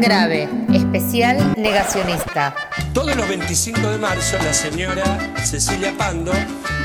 grave, 0.00 0.48
especial 0.72 1.54
negacionista. 1.56 2.54
Todos 2.94 3.14
los 3.16 3.28
25 3.28 3.80
de 3.80 3.98
marzo 3.98 4.36
la 4.42 4.52
señora 4.52 5.04
Cecilia 5.44 5.92
Pando 5.96 6.32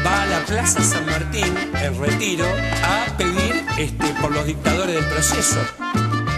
va 0.06 0.24
a 0.24 0.26
la 0.26 0.40
Plaza 0.46 0.82
San 0.84 1.06
Martín, 1.06 1.54
en 1.82 2.00
retiro, 2.00 2.46
a 2.84 3.18
pedir 3.18 3.64
este, 3.78 4.08
por 4.22 4.32
los 4.32 4.46
dictadores 4.46 4.96
del 4.96 5.06
proceso. 5.06 5.60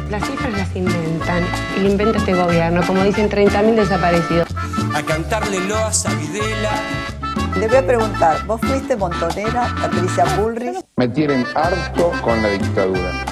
Las 0.09 0.25
cifras 0.25 0.53
las 0.53 0.75
inventan 0.75 1.43
y 1.77 1.81
lo 1.81 1.89
inventa 1.89 2.19
este 2.19 2.33
gobierno, 2.33 2.81
como 2.85 3.03
dicen 3.03 3.29
30.000 3.29 3.75
desaparecidos. 3.75 4.47
A 4.93 5.01
cantarle 5.03 5.59
loas 5.61 6.05
a 6.05 6.13
Videla. 6.13 6.71
Le 7.59 7.67
voy 7.67 7.77
a 7.77 7.85
preguntar, 7.85 8.45
¿vos 8.45 8.61
fuiste 8.61 8.95
montonera, 8.95 9.73
Patricia 9.81 10.25
Bullrich? 10.37 10.77
Me 10.95 11.07
tienen 11.07 11.45
harto 11.55 12.11
con 12.21 12.41
la 12.41 12.49
dictadura. 12.49 13.25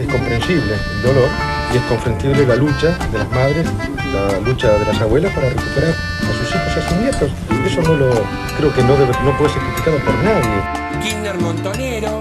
Es 0.00 0.08
comprensible 0.08 0.74
el 0.74 1.02
dolor 1.02 1.51
y 1.72 1.76
es 1.76 1.82
comprensible 1.84 2.46
la 2.46 2.56
lucha 2.56 2.88
de 3.10 3.18
las 3.18 3.30
madres, 3.30 3.66
la 4.12 4.40
lucha 4.40 4.72
de 4.72 4.84
las 4.84 5.00
abuelas 5.00 5.32
para 5.32 5.48
recuperar 5.48 5.90
a 5.90 6.32
sus 6.32 6.48
hijos 6.54 6.72
y 6.76 6.78
a 6.78 6.88
sus 6.88 6.98
nietos. 6.98 7.30
Eso 7.64 7.82
no 7.82 7.94
lo 7.94 8.10
creo 8.58 8.74
que 8.74 8.82
no, 8.82 8.94
debe, 8.96 9.12
no 9.24 9.36
puede 9.38 9.52
ser 9.52 9.62
criticado 9.62 9.98
por 9.98 10.14
nadie. 10.16 11.02
Kirchner 11.02 11.38
Montonero. 11.38 12.20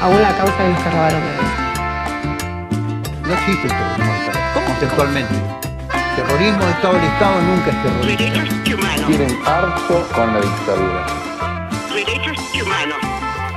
Aún 0.00 0.22
la 0.22 0.36
causa 0.36 0.62
de 0.62 0.68
los 0.70 0.82
que 0.82 0.90
robaron. 0.90 1.22
No 3.22 3.34
existe 3.34 3.66
el 3.66 3.72
terrorismo 3.72 4.12
de 4.12 4.18
Estado. 4.18 4.66
Conceptualmente. 4.66 5.34
Terrorismo 6.16 6.64
de 6.64 6.70
Estado 6.70 6.94
del 6.94 7.04
Estado 7.04 7.42
nunca 7.42 7.70
es 7.70 7.82
terrorismo. 7.82 8.18
Derechos 8.18 8.78
humanos. 8.78 9.06
Tienen 9.06 9.38
harto 9.46 10.08
con 10.14 10.32
la 10.32 10.40
dictadura. 10.40 11.06
Derechos 11.94 12.38
humanos. 12.62 12.98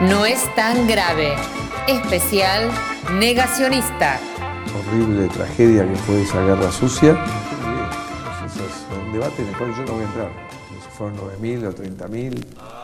No 0.01 0.25
es 0.25 0.55
tan 0.55 0.87
grave, 0.87 1.35
especial 1.87 2.69
negacionista. 3.13 4.19
horrible 4.75 5.27
tragedia 5.29 5.87
que 5.87 5.95
fue 5.95 6.21
esa 6.21 6.41
guerra 6.43 6.71
sucia. 6.71 7.17
Ese 8.45 8.59
es 8.65 8.85
un 9.05 9.13
debate 9.13 9.41
en 9.41 9.47
el 9.49 9.57
cual 9.57 9.75
yo 9.75 9.83
no 9.83 9.93
voy 9.93 10.03
a 10.03 10.05
entrar. 10.05 10.29
Si 10.83 10.89
fueron 10.97 11.17
9.000 11.41 11.67
o 11.67 11.73
30.000. 11.73 12.76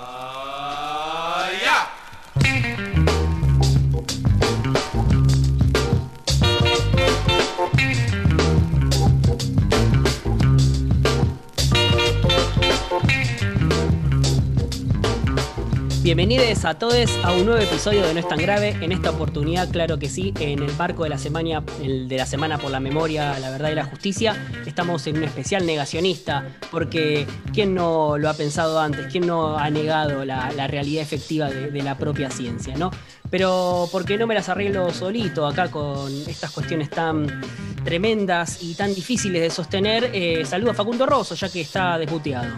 Bienvenidos 16.16 16.64
a 16.66 16.78
todos 16.78 17.10
a 17.24 17.32
un 17.32 17.48
nuevo 17.48 17.60
episodio 17.60 18.06
de 18.06 18.14
No 18.14 18.20
es 18.20 18.28
tan 18.28 18.38
grave. 18.38 18.78
En 18.82 18.92
esta 18.92 19.10
oportunidad, 19.10 19.72
claro 19.72 19.98
que 19.98 20.10
sí, 20.10 20.32
en 20.40 20.62
el 20.62 20.72
marco 20.78 21.06
de 21.06 21.10
la 21.10 21.18
semana, 21.18 21.64
de 21.82 22.16
la 22.16 22.28
semana 22.28 22.60
por 22.60 22.70
la 22.70 22.80
memoria, 22.80 23.40
la 23.40 23.50
verdad 23.50 23.72
y 23.72 23.74
la 23.74 23.86
justicia, 23.86 24.36
estamos 24.68 25.08
en 25.08 25.18
un 25.18 25.24
especial 25.24 25.66
negacionista, 25.66 26.46
porque 26.70 27.26
¿quién 27.52 27.74
no 27.74 28.20
lo 28.20 28.30
ha 28.30 28.36
pensado 28.36 28.80
antes? 28.80 29.08
¿Quién 29.12 29.26
no 29.26 29.58
ha 29.58 29.72
negado 29.72 30.24
la, 30.24 30.52
realidad 30.68 31.02
efectiva 31.02 31.50
de, 31.50 31.82
la 31.82 31.98
propia 31.98 32.30
ciencia, 32.30 32.78
no? 32.78 32.92
Pero 33.32 33.90
porque 33.92 34.16
no 34.16 34.28
me 34.28 34.36
las 34.36 34.50
arreglo 34.50 34.94
solito 34.94 35.48
acá 35.48 35.72
con 35.72 36.14
estas 36.28 36.52
cuestiones 36.52 36.92
tan 36.92 37.42
tremendas 37.84 38.62
y 38.62 38.76
tan 38.76 38.94
difíciles 38.94 39.42
de 39.42 39.50
sostener, 39.50 40.12
eh, 40.14 40.46
saludo 40.46 40.70
a 40.70 40.74
Facundo 40.76 41.08
Rosso, 41.08 41.34
ya 41.34 41.50
que 41.50 41.62
está 41.62 41.98
desmuteado. 41.98 42.54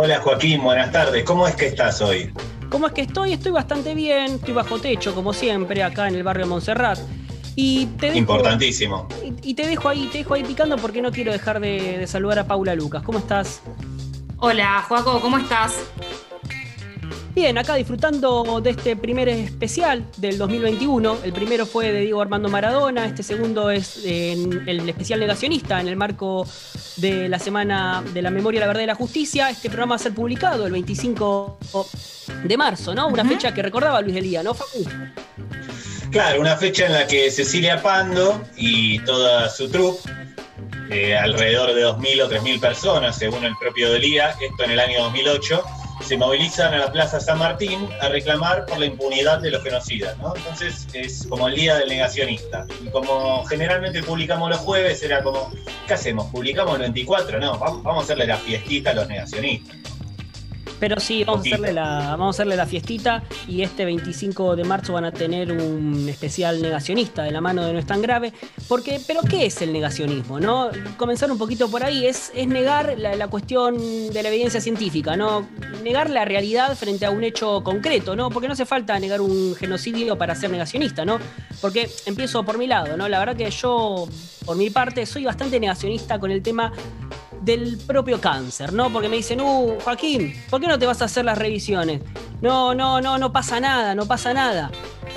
Hola 0.00 0.20
Joaquín, 0.20 0.62
buenas 0.62 0.92
tardes. 0.92 1.24
¿Cómo 1.24 1.48
es 1.48 1.56
que 1.56 1.66
estás 1.66 2.00
hoy? 2.00 2.32
¿Cómo 2.70 2.86
es 2.86 2.92
que 2.92 3.00
estoy? 3.00 3.32
Estoy 3.32 3.50
bastante 3.50 3.96
bien, 3.96 4.34
estoy 4.34 4.54
bajo 4.54 4.78
techo, 4.78 5.12
como 5.12 5.32
siempre, 5.32 5.82
acá 5.82 6.06
en 6.06 6.14
el 6.14 6.22
barrio 6.22 6.46
Montserrat. 6.46 7.00
Y 7.56 7.86
te 7.86 8.06
dejo, 8.06 8.18
Importantísimo. 8.18 9.08
Y, 9.24 9.50
y 9.50 9.54
te 9.54 9.66
dejo 9.66 9.88
ahí, 9.88 10.08
te 10.12 10.18
dejo 10.18 10.34
ahí 10.34 10.44
picando 10.44 10.76
porque 10.76 11.02
no 11.02 11.10
quiero 11.10 11.32
dejar 11.32 11.58
de, 11.58 11.98
de 11.98 12.06
saludar 12.06 12.38
a 12.38 12.46
Paula 12.46 12.76
Lucas. 12.76 13.02
¿Cómo 13.02 13.18
estás? 13.18 13.60
Hola, 14.36 14.84
Joaco, 14.86 15.20
¿cómo 15.20 15.36
estás? 15.36 15.74
Bien, 17.38 17.56
acá 17.56 17.76
disfrutando 17.76 18.60
de 18.60 18.70
este 18.70 18.96
primer 18.96 19.28
especial 19.28 20.04
del 20.16 20.38
2021. 20.38 21.18
El 21.22 21.32
primero 21.32 21.66
fue 21.66 21.92
de 21.92 22.00
Diego 22.00 22.20
Armando 22.20 22.48
Maradona, 22.48 23.06
este 23.06 23.22
segundo 23.22 23.70
es 23.70 24.04
en 24.04 24.68
el 24.68 24.88
especial 24.88 25.20
negacionista 25.20 25.80
en 25.80 25.86
el 25.86 25.94
marco 25.94 26.48
de 26.96 27.28
la 27.28 27.38
Semana 27.38 28.02
de 28.12 28.22
la 28.22 28.32
Memoria, 28.32 28.58
la 28.58 28.66
Verdad 28.66 28.82
y 28.82 28.86
la 28.86 28.96
Justicia. 28.96 29.50
Este 29.50 29.68
programa 29.68 29.92
va 29.92 29.96
a 29.96 29.98
ser 30.00 30.14
publicado 30.14 30.66
el 30.66 30.72
25 30.72 31.58
de 32.42 32.56
marzo, 32.56 32.92
¿no? 32.92 33.06
Una 33.06 33.24
fecha 33.24 33.54
que 33.54 33.62
recordaba 33.62 34.00
Luis 34.00 34.16
Delía, 34.16 34.42
¿no, 34.42 34.52
Facu? 34.52 34.84
Claro, 36.10 36.40
una 36.40 36.56
fecha 36.56 36.86
en 36.86 36.92
la 36.92 37.06
que 37.06 37.30
Cecilia 37.30 37.80
Pando 37.80 38.42
y 38.56 38.98
toda 39.04 39.48
su 39.48 39.70
troupe, 39.70 40.10
eh, 40.90 41.16
alrededor 41.16 41.72
de 41.72 41.86
2.000 41.86 42.20
o 42.20 42.30
3.000 42.30 42.60
personas, 42.60 43.16
según 43.16 43.44
el 43.44 43.56
propio 43.60 43.92
Delía, 43.92 44.30
esto 44.30 44.64
en 44.64 44.72
el 44.72 44.80
año 44.80 45.04
2008, 45.04 45.62
se 46.00 46.16
movilizan 46.16 46.74
a 46.74 46.78
la 46.78 46.92
Plaza 46.92 47.20
San 47.20 47.38
Martín 47.38 47.88
a 48.00 48.08
reclamar 48.08 48.66
por 48.66 48.78
la 48.78 48.86
impunidad 48.86 49.40
de 49.40 49.50
los 49.50 49.62
genocidas, 49.62 50.16
¿no? 50.18 50.34
Entonces 50.36 50.86
es 50.92 51.26
como 51.28 51.48
el 51.48 51.54
día 51.54 51.76
del 51.76 51.88
negacionista. 51.88 52.66
Y 52.82 52.88
como 52.88 53.44
generalmente 53.46 54.02
publicamos 54.02 54.50
los 54.50 54.58
jueves, 54.60 55.02
era 55.02 55.22
como, 55.22 55.52
¿qué 55.86 55.94
hacemos? 55.94 56.26
¿Publicamos 56.26 56.74
el 56.76 56.82
24? 56.82 57.40
No, 57.40 57.58
vamos 57.58 57.98
a 57.98 58.04
hacerle 58.04 58.26
la 58.26 58.36
fiestita 58.36 58.90
a 58.90 58.94
los 58.94 59.08
negacionistas. 59.08 59.76
Pero 60.80 61.00
sí, 61.00 61.24
vamos 61.24 61.46
a, 61.46 61.48
hacerle 61.48 61.72
la, 61.72 62.10
vamos 62.10 62.26
a 62.26 62.36
hacerle 62.36 62.56
la 62.56 62.66
fiestita 62.66 63.22
y 63.46 63.62
este 63.62 63.84
25 63.84 64.56
de 64.56 64.64
marzo 64.64 64.92
van 64.92 65.04
a 65.04 65.12
tener 65.12 65.52
un 65.52 66.08
especial 66.08 66.62
negacionista 66.62 67.22
de 67.22 67.32
la 67.32 67.40
mano 67.40 67.64
de 67.64 67.72
No 67.72 67.78
es 67.78 67.86
tan 67.86 68.02
grave. 68.02 68.32
Porque, 68.68 69.00
pero 69.06 69.20
¿qué 69.22 69.46
es 69.46 69.60
el 69.62 69.72
negacionismo? 69.72 70.40
¿no? 70.40 70.70
Comenzar 70.96 71.30
un 71.32 71.38
poquito 71.38 71.70
por 71.70 71.82
ahí 71.82 72.06
es, 72.06 72.32
es 72.34 72.46
negar 72.46 72.94
la, 72.98 73.16
la 73.16 73.28
cuestión 73.28 73.76
de 74.12 74.22
la 74.22 74.28
evidencia 74.28 74.60
científica, 74.60 75.16
¿no? 75.16 75.48
Negar 75.82 76.10
la 76.10 76.24
realidad 76.24 76.76
frente 76.76 77.06
a 77.06 77.10
un 77.10 77.24
hecho 77.24 77.62
concreto, 77.62 78.14
¿no? 78.14 78.30
Porque 78.30 78.48
no 78.48 78.54
hace 78.54 78.66
falta 78.66 78.98
negar 78.98 79.20
un 79.20 79.54
genocidio 79.54 80.16
para 80.16 80.34
ser 80.34 80.50
negacionista, 80.50 81.04
¿no? 81.04 81.18
Porque 81.60 81.90
empiezo 82.06 82.44
por 82.44 82.58
mi 82.58 82.66
lado, 82.66 82.96
¿no? 82.96 83.08
La 83.08 83.18
verdad 83.18 83.36
que 83.36 83.50
yo, 83.50 84.08
por 84.44 84.56
mi 84.56 84.70
parte, 84.70 85.06
soy 85.06 85.24
bastante 85.24 85.58
negacionista 85.58 86.18
con 86.18 86.30
el 86.30 86.42
tema 86.42 86.72
del 87.48 87.78
propio 87.78 88.20
cáncer, 88.20 88.72
¿no? 88.74 88.92
Porque 88.92 89.08
me 89.08 89.16
dicen, 89.16 89.40
uh, 89.40 89.78
Joaquín, 89.82 90.34
¿por 90.50 90.60
qué 90.60 90.66
no 90.66 90.78
te 90.78 90.84
vas 90.86 91.00
a 91.00 91.06
hacer 91.06 91.24
las 91.24 91.38
revisiones? 91.38 92.02
No, 92.42 92.74
no, 92.74 93.00
no, 93.00 93.16
no 93.18 93.32
pasa 93.32 93.58
nada, 93.58 93.94
no 93.94 94.06
pasa 94.06 94.34
nada. 94.34 94.70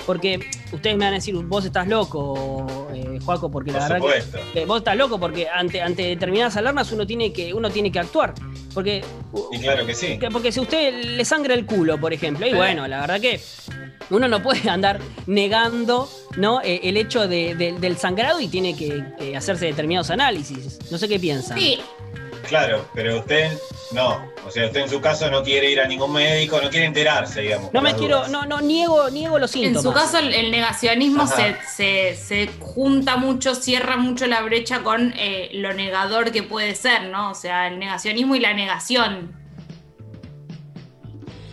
Porque 0.06 0.40
ustedes 0.72 0.96
me 0.98 1.04
van 1.06 1.14
a 1.14 1.18
decir, 1.18 1.36
vos 1.36 1.66
estás 1.66 1.88
loco, 1.88 2.88
eh, 2.94 3.20
Joaco, 3.24 3.52
porque 3.52 3.72
la 3.72 3.80
Por 3.80 3.88
verdad 3.90 3.98
supuesto. 4.00 4.38
que, 4.54 4.60
que 4.62 4.66
vos 4.66 4.78
estás 4.78 4.96
loco, 4.96 5.20
porque 5.20 5.48
ante, 5.50 5.82
ante 5.82 6.04
determinadas 6.04 6.56
alarmas 6.56 6.92
uno 6.94 7.06
tiene 7.06 7.34
que, 7.34 7.54
uno 7.54 7.70
tiene 7.70 7.92
que 7.92 8.00
actuar. 8.00 8.34
Porque, 8.74 9.04
Y 9.52 9.60
claro 9.60 9.86
que 9.86 9.94
sí. 9.94 10.18
que- 10.18 10.30
porque 10.30 10.52
si 10.54 10.62
usted 10.62 11.04
le 11.04 11.26
sangra 11.26 11.54
el 11.54 11.66
culo, 11.66 12.00
por 12.00 12.14
ejemplo, 12.14 12.48
y 12.48 12.54
bueno, 12.54 12.88
la 12.88 13.02
verdad 13.02 13.20
que 13.20 13.42
uno 14.10 14.28
no 14.30 14.42
puede 14.42 14.70
andar 14.70 15.00
negando 15.28 16.10
¿no? 16.38 16.62
Eh, 16.62 16.80
el 16.84 16.96
hecho 16.96 17.28
de- 17.28 17.56
de- 17.56 17.74
del 17.74 17.98
sangrado 17.98 18.40
y 18.40 18.48
tiene 18.48 18.74
que, 18.76 19.04
que 19.20 19.36
hacerse 19.36 19.66
determinados 19.66 20.10
análisis. 20.12 20.80
No 20.90 20.98
sé 20.98 21.10
qué 21.10 21.20
piensan. 21.20 21.58
Sí, 21.60 21.78
Claro, 22.52 22.86
pero 22.94 23.20
usted 23.20 23.58
no. 23.94 24.26
O 24.46 24.52
sea, 24.52 24.66
usted 24.66 24.82
en 24.82 24.90
su 24.90 25.00
caso 25.00 25.32
no 25.32 25.42
quiere 25.42 25.72
ir 25.72 25.80
a 25.80 25.88
ningún 25.88 26.12
médico, 26.12 26.60
no 26.62 26.70
quiere 26.70 26.86
enterarse, 26.86 27.40
digamos. 27.40 27.72
No 27.72 27.82
me 27.82 27.96
quiero, 27.96 28.18
dudas. 28.18 28.30
no, 28.30 28.46
no, 28.46 28.60
niego, 28.60 29.10
niego 29.10 29.40
los 29.40 29.56
en 29.56 29.74
síntomas. 29.74 29.84
su 29.84 29.94
caso 29.94 30.18
el, 30.20 30.34
el 30.34 30.52
negacionismo 30.52 31.28
se, 31.28 31.56
se- 31.74 32.16
se 32.18 32.50
junta 32.60 33.16
mucho, 33.16 33.56
cierra 33.56 33.96
mucho 33.96 34.28
la 34.28 34.42
brecha 34.42 34.84
con 34.84 35.14
eh, 35.18 35.50
lo 35.54 35.72
negador 35.74 36.32
que 36.34 36.44
puede 36.44 36.76
ser, 36.76 37.04
¿no? 37.10 37.32
O 37.32 37.36
sea, 37.36 37.70
el 37.70 37.80
negacionismo 37.80 38.36
y 38.36 38.42
la 38.42 38.54
negación. 38.54 39.32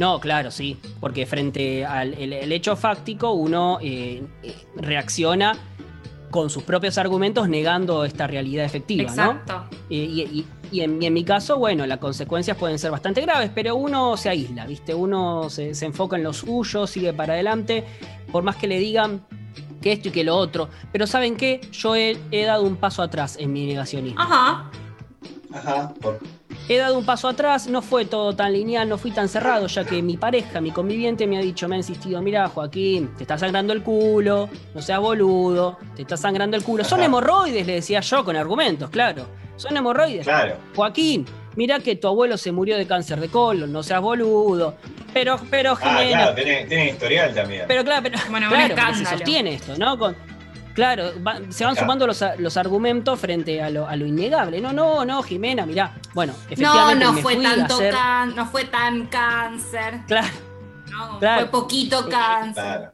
No, 0.01 0.19
claro, 0.19 0.51
sí. 0.51 0.77
Porque 0.99 1.27
frente 1.27 1.87
al 1.87 2.15
el- 2.15 2.33
el 2.33 2.51
hecho 2.51 2.75
fáctico, 2.75 3.31
uno 3.35 3.79
eh, 3.81 4.23
eh, 4.43 4.55
reacciona 4.75 5.57
con 6.31 6.51
sus 6.51 6.63
propios 6.65 6.99
argumentos 6.99 7.49
negando 7.49 8.05
esta 8.05 8.27
realidad 8.27 8.65
efectiva, 8.65 9.05
¿no? 9.15 9.31
Exacto. 9.33 9.65
Y, 9.89 9.97
y- 9.97 10.47
y- 10.73 10.81
en, 10.83 11.03
y 11.03 11.07
en 11.07 11.13
mi 11.15 11.25
caso, 11.25 11.59
bueno, 11.59 11.87
las 11.87 11.99
consecuencias 11.99 12.57
pueden 12.57 12.79
ser 12.79 12.91
bastante 12.91 13.21
graves, 13.21 13.51
pero 13.55 13.77
uno 13.77 14.17
se 14.17 14.29
aísla, 14.29 14.67
¿viste? 14.67 14.95
Uno 14.95 15.49
se, 15.51 15.75
se 15.75 15.87
enfoca 15.87 16.17
en 16.17 16.25
lo 16.25 16.33
suyo, 16.33 16.87
sigue 16.87 17.13
para 17.13 17.35
adelante, 17.35 17.85
por 18.33 18.43
más 18.43 18.57
que 18.57 18.67
le 18.67 18.79
digan 18.79 19.23
que 19.81 19.93
esto 19.93 20.09
y 20.09 20.13
que 20.13 20.25
lo 20.25 20.37
otro. 20.37 20.69
Pero 20.93 21.07
¿saben 21.07 21.37
qué? 21.37 21.61
Yo 21.73 21.95
he, 21.97 22.17
he 22.31 22.45
dado 22.45 22.65
un 22.65 22.77
paso 22.77 23.03
atrás 23.03 23.37
en 23.39 23.53
mi 23.53 23.67
negacionismo. 23.67 24.21
Ajá. 24.21 24.71
Ajá. 25.53 25.95
por- 26.01 26.19
He 26.71 26.77
dado 26.77 26.99
un 26.99 27.07
paso 27.07 27.29
atrás, 27.29 27.67
no 27.67 27.81
fue 27.81 28.05
todo 28.05 28.37
tan 28.37 28.53
lineal, 28.53 28.87
no 28.91 28.99
fui 28.99 29.11
tan 29.11 29.27
cerrado, 29.31 29.69
ya 29.69 29.85
que 29.87 30.03
mi 30.03 30.19
pareja, 30.19 30.61
mi 30.61 30.71
conviviente, 30.71 31.27
me 31.27 31.39
ha 31.39 31.41
dicho, 31.41 31.67
me 31.67 31.77
ha 31.77 31.79
insistido, 31.79 32.21
mira 32.21 32.47
Joaquín, 32.49 33.09
te 33.17 33.23
está 33.25 33.39
sangrando 33.39 33.73
el 33.73 33.83
culo, 33.83 34.51
no 34.75 34.83
seas 34.83 35.01
boludo, 35.01 35.79
te 35.97 36.03
está 36.03 36.19
sangrando 36.19 36.59
el 36.59 36.63
culo. 36.65 36.85
Son 36.85 37.03
hemorroides, 37.03 37.67
le 37.67 37.75
decía 37.75 38.01
yo, 38.01 38.23
con 38.23 38.37
argumentos, 38.37 38.91
claro. 38.91 39.25
Son 39.59 39.77
hemorroides. 39.77 40.25
Claro. 40.25 40.57
Joaquín, 40.75 41.27
mira 41.57 41.79
que 41.81 41.97
tu 41.97 42.09
abuelo 42.09 42.39
se 42.39 42.51
murió 42.53 42.77
de 42.79 42.87
cáncer 42.87 43.21
de 43.21 43.29
colon, 43.29 43.71
no 43.73 43.83
seas 43.83 44.01
boludo. 44.01 44.77
Pero, 45.13 45.39
pero, 45.51 45.73
Ah, 45.83 46.01
claro, 46.09 46.35
tiene, 46.35 46.65
tiene 46.67 46.91
historial 46.91 47.35
también. 47.35 47.65
pero 47.69 47.85
claro, 47.85 48.03
pero, 48.05 48.19
Bueno, 48.31 48.49
claro, 48.75 48.95
se 48.95 49.05
sostiene 49.05 49.55
esto, 49.55 49.75
¿no? 49.77 49.99
Con, 49.99 50.17
Claro, 50.75 51.11
va- 51.27 51.39
se 51.49 51.65
van 51.65 51.75
Claro. 51.75 51.77
sumando 51.77 52.07
los, 52.07 52.57
argumentos 52.57 53.19
frente 53.19 53.61
a 53.61 53.69
lo, 53.69 53.89
a 53.89 53.97
lo 53.97 54.07
innegable. 54.07 54.61
No, 54.61 54.73
no, 54.73 55.05
no, 55.05 55.25
Jimena, 55.25 55.67
mirá. 55.67 55.93
Bueno, 56.15 56.35
No, 56.35 56.45
efectivamente 56.53 57.05
no 57.05 57.13
me 57.15 57.23
fue 57.23 57.37
tanto 57.43 57.75
hacer- 57.75 57.93
can- 57.95 58.37
no 58.37 58.47
fue 58.47 58.65
tan 58.67 59.07
cáncer. 59.07 60.01
Claro, 60.07 60.29
No, 60.89 61.19
Claro. 61.19 61.41
fue 61.49 61.51
poquito 61.63 62.09
cáncer. 62.09 62.91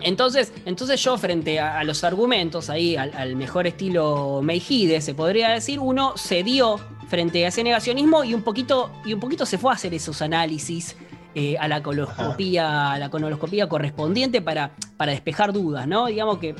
Entonces, 0.00 0.52
entonces 0.66 1.02
yo 1.02 1.16
frente 1.18 1.58
a, 1.58 1.78
a 1.78 1.84
los 1.84 2.04
argumentos, 2.04 2.70
ahí 2.70 2.96
al, 2.96 3.12
al 3.14 3.34
mejor 3.36 3.66
estilo 3.66 4.40
Meijide, 4.42 5.00
se 5.00 5.14
podría 5.14 5.50
decir, 5.50 5.78
uno 5.80 6.14
cedió 6.16 6.78
frente 7.08 7.44
a 7.44 7.48
ese 7.48 7.62
negacionismo 7.64 8.24
y 8.24 8.34
un 8.34 8.42
poquito, 8.42 8.90
y 9.04 9.12
un 9.14 9.20
poquito 9.20 9.46
se 9.46 9.58
fue 9.58 9.70
a 9.70 9.74
hacer 9.74 9.94
esos 9.94 10.20
análisis 10.22 10.96
eh, 11.34 11.56
a 11.58 11.68
la 11.68 11.82
coloscopía, 11.82 12.92
a 12.92 12.98
la 12.98 13.10
colonoscopía 13.10 13.68
correspondiente 13.68 14.42
para, 14.42 14.72
para 14.96 15.12
despejar 15.12 15.52
dudas, 15.52 15.86
¿no? 15.86 16.06
Digamos 16.06 16.38
que 16.38 16.54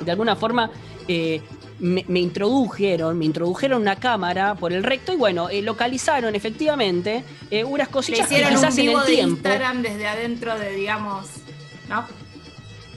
de 0.00 0.10
alguna 0.10 0.36
forma 0.36 0.70
eh, 1.08 1.40
me, 1.78 2.04
me 2.08 2.20
introdujeron, 2.20 3.18
me 3.18 3.24
introdujeron 3.26 3.82
una 3.82 3.96
cámara 3.96 4.54
por 4.54 4.72
el 4.72 4.82
recto 4.82 5.12
y 5.12 5.16
bueno, 5.16 5.48
eh, 5.50 5.62
localizaron 5.62 6.34
efectivamente 6.34 7.24
eh, 7.50 7.64
unas 7.64 7.88
Le 7.88 7.92
cosillas 7.92 8.28
que 8.28 8.34
hicieron 8.34 8.54
un 8.54 8.60
quizás 8.60 8.78
en 8.78 8.86
vivo 8.86 9.00
el 9.00 9.06
de 9.06 9.12
tiempo. 9.12 9.34
Instagram 9.36 9.82
desde 9.82 10.06
adentro 10.06 10.58
de, 10.58 10.72
digamos, 10.72 11.26
¿no? 11.88 12.04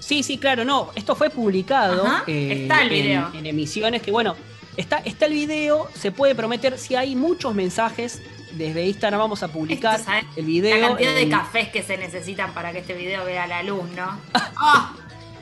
Sí, 0.10 0.24
sí, 0.24 0.40
claro, 0.40 0.66
no. 0.66 0.90
Esto 0.96 1.16
fue 1.16 1.30
publicado 1.30 2.04
eh, 2.26 2.64
está 2.64 2.82
el 2.82 2.88
en- 2.88 2.94
video. 3.04 3.32
En, 3.36 3.46
emisiones 3.46 4.02
que, 4.02 4.10
bueno, 4.10 4.36
está, 4.76 4.98
está 5.06 5.28
el 5.28 5.34
video, 5.34 5.88
se 5.94 6.12
puede 6.12 6.34
prometer, 6.34 6.80
si 6.80 6.96
hay 6.96 7.16
muchos 7.16 7.54
mensajes, 7.54 8.20
desde 8.54 8.88
Instagram 8.88 9.20
vamos 9.20 9.44
a 9.44 9.50
publicar 9.50 10.00
el 10.36 10.46
video. 10.46 10.76
La 10.82 10.88
cantidad 10.88 11.14
de 11.14 11.22
en- 11.22 11.30
cafés 11.30 11.68
que 11.70 11.84
se 11.84 11.96
necesitan 11.98 12.56
para 12.56 12.72
que 12.72 12.80
este 12.80 12.96
video 12.96 13.24
vea 13.24 13.46
la 13.46 13.62
luz, 13.62 13.84
¿no? 13.96 14.20
¡Ah! 14.34 14.96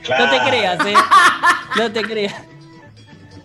No 0.10 0.30
te 0.30 0.50
creas, 0.50 0.86
eh. 0.86 0.94
No 1.78 1.92
te 1.94 2.02
creas. 2.02 2.36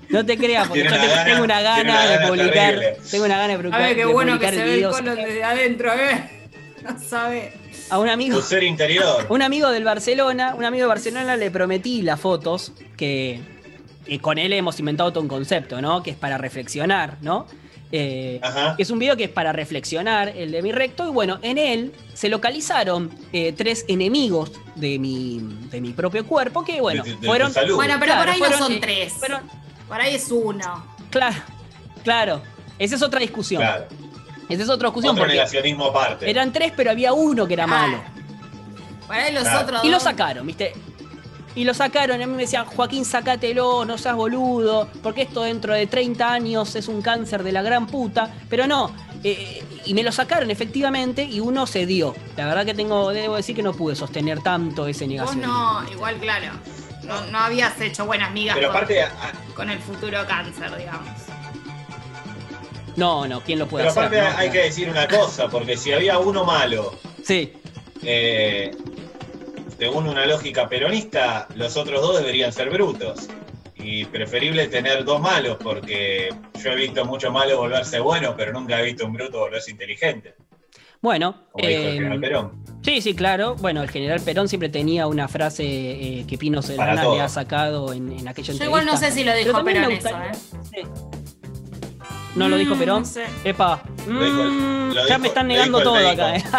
No 0.09 0.27
te 0.27 0.37
creas, 0.37 0.67
porque 0.67 0.83
yo 0.83 0.89
una 0.91 1.01
te- 1.01 1.07
gana- 1.07 1.25
tengo 1.25 1.45
una 1.45 1.61
gana 1.63 1.83
una 1.83 2.07
de 2.07 2.27
publicar. 2.27 2.53
terrible. 2.75 2.97
Tengo 3.13 3.25
una 3.27 3.37
gana 3.39 3.47
de 3.47 3.55
A 3.55 3.57
publicar. 3.59 3.81
ver, 3.81 3.97
qué 3.97 4.05
bueno 4.07 4.39
que 4.41 4.49
se 4.49 4.57
ve 4.57 4.63
el 4.63 4.75
videos 4.75 4.97
colon 4.97 5.15
desde 5.15 5.45
adentro, 5.45 5.93
¿eh? 5.95 6.31
No 6.83 6.99
sabe. 6.99 7.62
A 7.93 7.99
un 7.99 8.09
amigo. 8.09 8.37
Tu 8.39 8.43
ser 8.43 8.63
interior. 8.63 9.27
Un 9.31 9.43
amigo 9.43 9.71
del 9.71 9.85
Barcelona, 9.85 10.55
un 10.57 10.65
amigo 10.65 10.85
de 10.85 10.89
Barcelona 10.89 11.37
le 11.37 11.51
prometí 11.51 12.03
las 12.03 12.19
fotos 12.21 12.73
que, 12.97 13.41
que 14.07 14.19
con 14.19 14.39
él 14.39 14.53
hemos 14.53 14.79
inventado 14.79 15.13
todo 15.13 15.23
un 15.23 15.29
concepto, 15.29 15.81
¿no? 15.81 16.03
Que 16.03 16.11
es 16.13 16.17
para 16.17 16.39
reflexionar, 16.39 17.19
¿no? 17.21 17.47
Eh, 17.95 18.41
Ajá. 18.43 18.75
es 18.79 18.89
un 18.91 18.99
video 18.99 19.19
que 19.19 19.25
es 19.25 19.31
para 19.31 19.53
reflexionar, 19.53 20.31
el 20.31 20.51
de 20.51 20.63
mi 20.63 20.73
recto, 20.73 21.07
y 21.07 21.11
bueno, 21.11 21.39
en 21.43 21.59
él 21.59 21.93
se 22.15 22.31
localizaron 22.31 23.11
eh, 23.35 23.53
tres 23.55 23.85
enemigos 23.87 24.51
de 24.77 24.99
mi, 24.99 25.41
de 25.71 25.83
mi 25.83 25.93
propio 25.93 26.25
cuerpo 26.27 26.65
que, 26.65 26.81
bueno, 26.81 27.03
De- 27.05 27.11
de 27.11 27.17
tu 27.17 27.27
fueron... 27.27 27.53
salud. 27.53 27.75
Bueno, 27.77 27.97
pero 28.01 28.15
por 28.17 28.29
ahí 28.31 28.39
fueron, 28.39 28.59
no 28.61 28.65
son 28.67 28.73
eh, 28.77 28.79
tres. 28.81 29.13
fueron- 29.13 29.43
Por 29.87 30.01
ahí 30.01 30.15
es 30.15 30.31
uno. 30.31 30.87
claro, 31.11 31.37
claro, 32.03 32.43
esa 32.79 32.95
es 32.97 33.03
otra 33.03 33.21
discusión. 33.21 33.61
Claro. 33.61 33.85
Esa 34.53 34.63
es 34.65 34.69
otra 34.69 34.89
discusión 34.89 35.13
Otro 35.13 35.23
porque 35.25 35.35
negacionismo 35.35 35.87
aparte. 35.87 36.29
eran 36.31 36.53
tres, 36.53 36.73
pero 36.77 36.91
había 36.91 37.13
uno 37.13 37.47
que 37.47 37.55
era 37.55 37.67
malo. 37.67 38.03
Por 39.07 39.17
ahí 39.17 39.33
los 39.33 39.43
Claro. 39.43 39.61
otros 39.61 39.85
Y 39.85 39.89
lo 39.91 40.01
sacaron, 40.01 40.47
¿viste? 40.47 40.73
Y 41.55 41.65
lo 41.65 41.75
sacaron, 41.75 42.19
y 42.19 42.23
a 42.23 42.27
mí 42.27 42.33
me 42.35 42.43
decían, 42.43 42.65
Joaquín, 42.65 43.05
sacátelo, 43.05 43.85
no 43.85 43.99
seas 43.99 44.17
boludo, 44.17 44.89
porque 45.03 45.23
esto 45.23 45.43
dentro 45.43 45.75
de 45.75 45.87
30 45.87 46.33
años 46.33 46.75
es 46.77 46.89
un 46.89 47.03
cáncer 47.03 47.43
de 47.43 47.53
la 47.53 47.61
gran 47.61 47.87
puta. 47.87 48.33
Pero 48.49 48.67
no, 48.67 48.91
eh, 49.23 49.63
y 49.85 49.93
me 49.93 50.03
lo 50.03 50.13
sacaron 50.13 50.51
efectivamente 50.51 51.25
y 51.25 51.41
uno 51.41 51.67
se 51.67 51.85
dio. 51.85 52.15
La 52.39 52.47
verdad 52.47 52.65
que 52.65 52.73
tengo, 52.73 53.11
debo 53.11 53.37
decir 53.37 53.55
que 53.55 53.63
no 53.63 53.75
pude 53.75 53.95
sostener 53.95 54.41
tanto 54.41 54.87
ese 54.87 55.05
Vos 55.05 55.11
negación. 55.13 55.41
no, 55.43 55.85
igual, 55.93 56.17
claro. 56.17 56.53
No, 57.05 57.21
no 57.27 57.39
habías 57.39 57.79
hecho 57.81 58.07
buenas 58.07 58.31
migas 58.33 58.55
Pero 58.55 58.69
con, 58.69 58.77
aparte, 58.77 59.03
a- 59.03 59.11
con 59.55 59.69
el 59.69 59.79
futuro 59.81 60.25
cáncer, 60.27 60.75
digamos. 60.79 61.07
No, 62.97 63.27
no, 63.27 63.41
¿quién 63.41 63.59
lo 63.59 63.67
puede 63.67 63.85
pero 63.85 63.91
hacer? 63.91 64.05
aparte 64.21 64.21
no? 64.33 64.39
hay 64.39 64.51
que 64.51 64.59
decir 64.65 64.89
una 64.89 65.07
cosa, 65.09 65.49
porque 65.49 65.77
si 65.77 65.93
había 65.93 66.19
uno 66.19 66.45
malo, 66.45 66.95
Sí, 67.23 67.53
eh, 68.03 68.71
según 69.79 70.09
una 70.09 70.27
lógica 70.27 70.69
peronista, 70.69 71.47
los 71.55 71.77
otros 71.77 72.01
dos 72.03 72.19
deberían 72.19 72.53
ser 72.53 72.71
brutos. 72.71 73.29
Y 73.77 74.05
preferible 74.05 74.69
tener 74.69 75.05
dos 75.05 75.21
malos, 75.21 75.57
porque 75.61 76.33
yo 76.63 76.71
he 76.71 76.77
visto 76.77 77.05
muchos 77.05 77.33
malos 77.33 77.59
volverse 77.59 77.99
buenos, 77.99 78.35
pero 78.37 78.53
nunca 78.53 78.79
he 78.81 78.85
visto 78.85 79.05
un 79.07 79.13
bruto 79.13 79.41
volverse 79.41 79.73
inteligente, 79.73 80.35
bueno. 81.01 81.47
como 81.51 81.67
dijo 81.67 81.81
el 81.81 81.87
eh, 81.89 81.93
general 81.95 82.21
Perón. 82.21 82.65
Sí, 82.85 83.01
sí, 83.01 83.15
claro. 83.15 83.57
Bueno, 83.57 83.83
el 83.83 83.91
general 83.91 84.21
Perón 84.21 84.49
siempre 84.49 84.69
tenía 84.69 85.09
una 85.09 85.27
frase 85.27 85.65
eh, 85.65 86.25
que 86.29 86.39
Pino 86.39 86.61
todo. 86.61 87.15
le 87.17 87.21
ha 87.23 87.29
sacado 87.29 87.93
en, 87.93 88.13
en 88.13 88.29
aquella 88.29 88.53
Yo 88.53 88.53
entrevista. 88.53 88.65
igual 88.67 88.87
no 88.87 88.97
sé 88.97 89.11
si 89.11 89.25
lo 89.25 89.33
Pero 89.33 89.45
dijo 89.47 89.65
Perón 89.65 89.91
eso, 89.93 90.09
¿eh? 90.09 90.33
Sí. 90.71 91.22
¿No 92.35 92.49
lo 92.49 92.57
dijo 92.57 92.75
Mm, 92.75 92.79
Perón? 92.79 93.03
no 93.03 93.09
sé. 93.09 93.25
Epa. 93.45 93.83
Lo 94.07 94.25
dijo- 94.25 94.43
Mm, 94.45 94.89
lo 94.89 94.95
ya 94.95 95.05
dijo- 95.07 95.19
me 95.21 95.29
están 95.29 95.49
negando 95.49 95.83
todo 95.83 95.97
acá. 96.09 96.37
eh. 96.37 96.45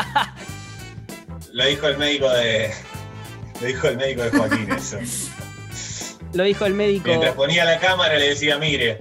Lo 1.53 1.65
dijo 1.65 1.87
el 1.87 1.97
médico 1.97 2.29
de. 2.29 2.71
Lo 3.61 3.67
dijo 3.67 3.87
el 3.87 3.97
médico 3.97 4.23
de 4.23 4.31
Joaquín 4.31 4.71
eso. 4.71 4.97
Lo 6.33 6.43
dijo 6.43 6.65
el 6.65 6.73
médico. 6.73 7.05
Mientras 7.09 7.35
ponía 7.35 7.63
la 7.63 7.79
cámara 7.79 8.15
le 8.17 8.29
decía, 8.29 8.57
mire, 8.57 8.97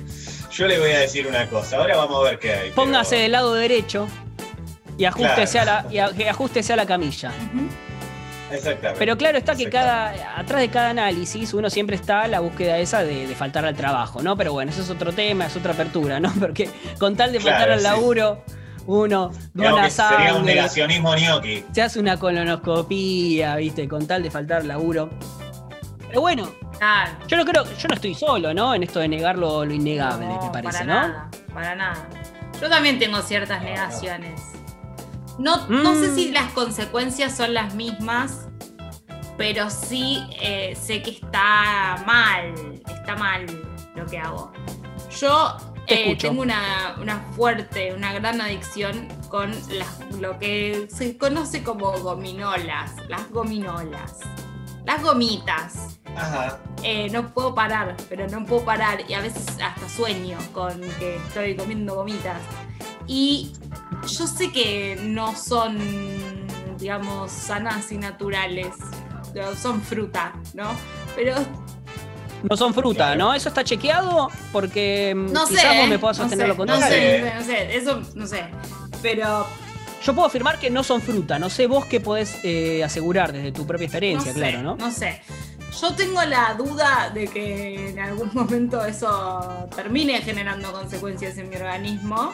yo 0.53 0.67
le 0.67 0.79
voy 0.79 0.91
a 0.91 0.99
decir 0.99 1.27
una 1.27 1.49
cosa, 1.49 1.79
ahora 1.79 1.97
vamos 1.97 2.21
a 2.21 2.31
ver 2.31 2.39
qué 2.39 2.53
hay. 2.53 2.71
Póngase 2.73 3.11
pero- 3.13 3.23
del 3.23 3.33
lado 3.33 3.55
derecho 3.55 4.07
y 4.99 5.07
ajustese, 5.07 5.59
a, 5.61 5.65
la, 5.65 5.87
y 5.91 5.97
a- 5.99 6.11
y 6.15 6.25
ajústese 6.25 6.75
a 6.75 6.77
la 6.77 6.85
camilla. 6.85 7.33
Exactamente. 8.53 8.99
Pero 8.99 9.17
claro 9.17 9.39
está 9.39 9.55
que 9.55 9.69
cada, 9.71 10.39
atrás 10.39 10.61
de 10.61 10.69
cada 10.69 10.91
análisis 10.91 11.55
uno 11.55 11.71
siempre 11.71 11.97
está 11.97 12.27
la 12.29 12.41
búsqueda 12.41 12.79
esa 12.79 13.03
de, 13.03 13.27
de 13.27 13.35
faltar 13.35 13.65
al 13.65 13.75
trabajo, 13.75 14.23
¿no? 14.23 14.37
Pero 14.37 14.53
bueno, 14.53 14.71
eso 14.71 14.83
es 14.83 14.91
otro 14.91 15.13
tema, 15.13 15.47
es 15.47 15.57
otra 15.57 15.73
apertura, 15.73 16.21
¿no? 16.21 16.33
Porque 16.41 16.69
con 16.99 17.17
tal 17.17 17.33
de 17.33 17.41
faltar 17.41 17.71
al 17.71 17.79
sí. 17.81 17.85
laburo, 17.85 18.45
uno 18.87 19.31
dona 19.55 19.85
que 19.85 19.91
sería 19.91 20.17
un 20.33 20.39
sangre, 20.39 20.55
negacionismo 20.55 21.13
gnocchi. 21.15 21.65
se 21.73 21.83
hace 21.83 22.01
una 22.01 22.19
colonoscopía, 22.19 23.57
¿viste? 23.57 23.89
Con 23.89 24.07
tal 24.07 24.23
de 24.23 24.31
faltar 24.31 24.63
al 24.63 24.69
laburo. 24.69 25.11
Pero 26.09 26.21
bueno, 26.21 26.51
Claro. 26.79 27.13
yo 27.29 27.37
no 27.37 27.45
creo, 27.45 27.65
yo 27.65 27.89
no 27.89 27.95
estoy 27.95 28.15
solo, 28.15 28.53
¿no? 28.53 28.75
En 28.75 28.83
esto 28.83 28.99
de 28.99 29.09
negar 29.09 29.39
lo, 29.39 29.65
lo 29.65 29.73
innegable, 29.73 30.27
me 30.27 30.51
parece, 30.53 30.79
para 30.79 30.85
¿no? 30.85 30.93
nada, 30.95 31.31
para 31.55 31.75
nada. 31.77 32.09
Yo 32.61 32.69
también 32.69 32.99
tengo 32.99 33.21
ciertas 33.23 33.63
negaciones. 33.63 34.41
No, 34.41 34.62
no 35.69 35.93
Mm. 35.95 36.01
sé 36.01 36.15
si 36.15 36.31
las 36.31 36.53
consecuencias 36.53 37.37
son 37.37 37.55
las 37.55 37.75
mismas, 37.75 38.49
pero 39.37 39.71
sí 39.71 40.23
eh, 40.41 40.77
sé 40.81 41.03
que 41.03 41.11
está 41.11 42.03
mal, 42.07 42.55
está 42.87 43.17
mal 43.17 43.47
lo 43.95 44.07
que 44.07 44.19
hago. 44.19 44.53
Yo 45.19 45.57
Te 45.87 46.13
eh, 46.13 46.17
tengo 46.17 46.43
una, 46.43 46.97
una 47.01 47.19
fuerte, 47.35 47.93
una 47.93 48.13
gran 48.13 48.41
adicción 48.41 49.09
con 49.29 49.51
las- 49.77 50.01
lo 50.21 50.39
que 50.39 50.87
se 50.95 51.19
conoce 51.19 51.63
como 51.65 51.91
gominolas, 51.99 52.93
las 53.09 53.29
gominolas, 53.31 54.19
las 54.87 55.03
gomitas. 55.03 55.99
Ajá. 56.17 56.61
Eh, 56.85 57.09
no 57.11 57.33
puedo 57.35 57.55
parar, 57.55 57.97
pero 58.09 58.29
no 58.29 58.45
puedo 58.47 58.65
parar. 58.65 59.03
Y 59.09 59.15
a 59.15 59.21
veces 59.21 59.45
hasta 59.61 59.89
sueño 59.89 60.39
con 60.53 60.81
que 60.99 61.17
estoy 61.17 61.57
comiendo 61.57 61.95
gomitas. 61.97 62.41
Y 63.07 63.53
yo 64.09 64.27
sé 64.27 64.53
que 64.53 64.99
no 65.03 65.35
son, 65.37 65.79
digamos, 66.79 67.31
sanas 67.31 67.91
y 67.93 67.99
naturales. 67.99 68.69
no, 69.35 69.55
Son 69.55 69.81
fruta, 69.83 70.33
¿no? 70.55 70.71
Pero 71.15 71.35
No 72.49 72.57
son 72.57 72.73
fruta, 72.75 73.15
¿no? 73.17 73.35
¿Eso 73.35 73.49
está 73.49 73.63
chequeado? 73.65 74.29
Porque 74.53 75.15
mm, 75.15 75.33
no 75.33 75.47
sé. 75.47 75.55
quizás 75.55 75.77
vos 75.77 75.85
¿eh? 75.85 75.89
me 75.89 75.99
puedas 75.99 76.19
no 76.19 76.25
sostener 76.25 76.47
sé, 76.47 76.49
lo 76.49 76.65
no 76.67 76.73
contrario. 76.73 76.97
sé, 76.99 77.21
no 77.21 77.27
sé, 77.27 77.35
no 77.35 77.45
sé, 77.45 77.77
eso 77.77 78.03
no 78.15 78.27
sé. 78.27 78.45
Pero 79.03 79.47
Yo 80.05 80.15
puedo 80.15 80.27
afirmar 80.27 80.59
que 80.59 80.71
no 80.71 80.83
son 80.83 81.01
fruta. 81.01 81.39
No 81.39 81.49
sé 81.51 81.67
vos 81.67 81.85
qué 81.87 82.01
podés 82.01 82.39
eh, 82.45 82.83
asegurar 82.85 83.33
desde 83.33 83.53
tu 83.53 83.67
propia 83.67 83.85
experiencia, 83.87 84.33
no 84.33 84.39
claro, 84.39 84.63
¿no? 84.63 84.77
No 84.77 84.91
sé. 84.91 85.23
Yo 85.81 85.95
tengo 85.95 86.23
la 86.25 86.55
duda 86.55 87.11
de 87.15 87.27
que 87.29 87.91
en 87.91 87.99
algún 87.99 88.31
momento 88.35 88.85
eso 88.85 89.69
termine 89.75 90.21
generando 90.21 90.71
consecuencias 90.73 91.39
en 91.39 91.49
mi 91.49 91.57
organismo. 91.57 92.33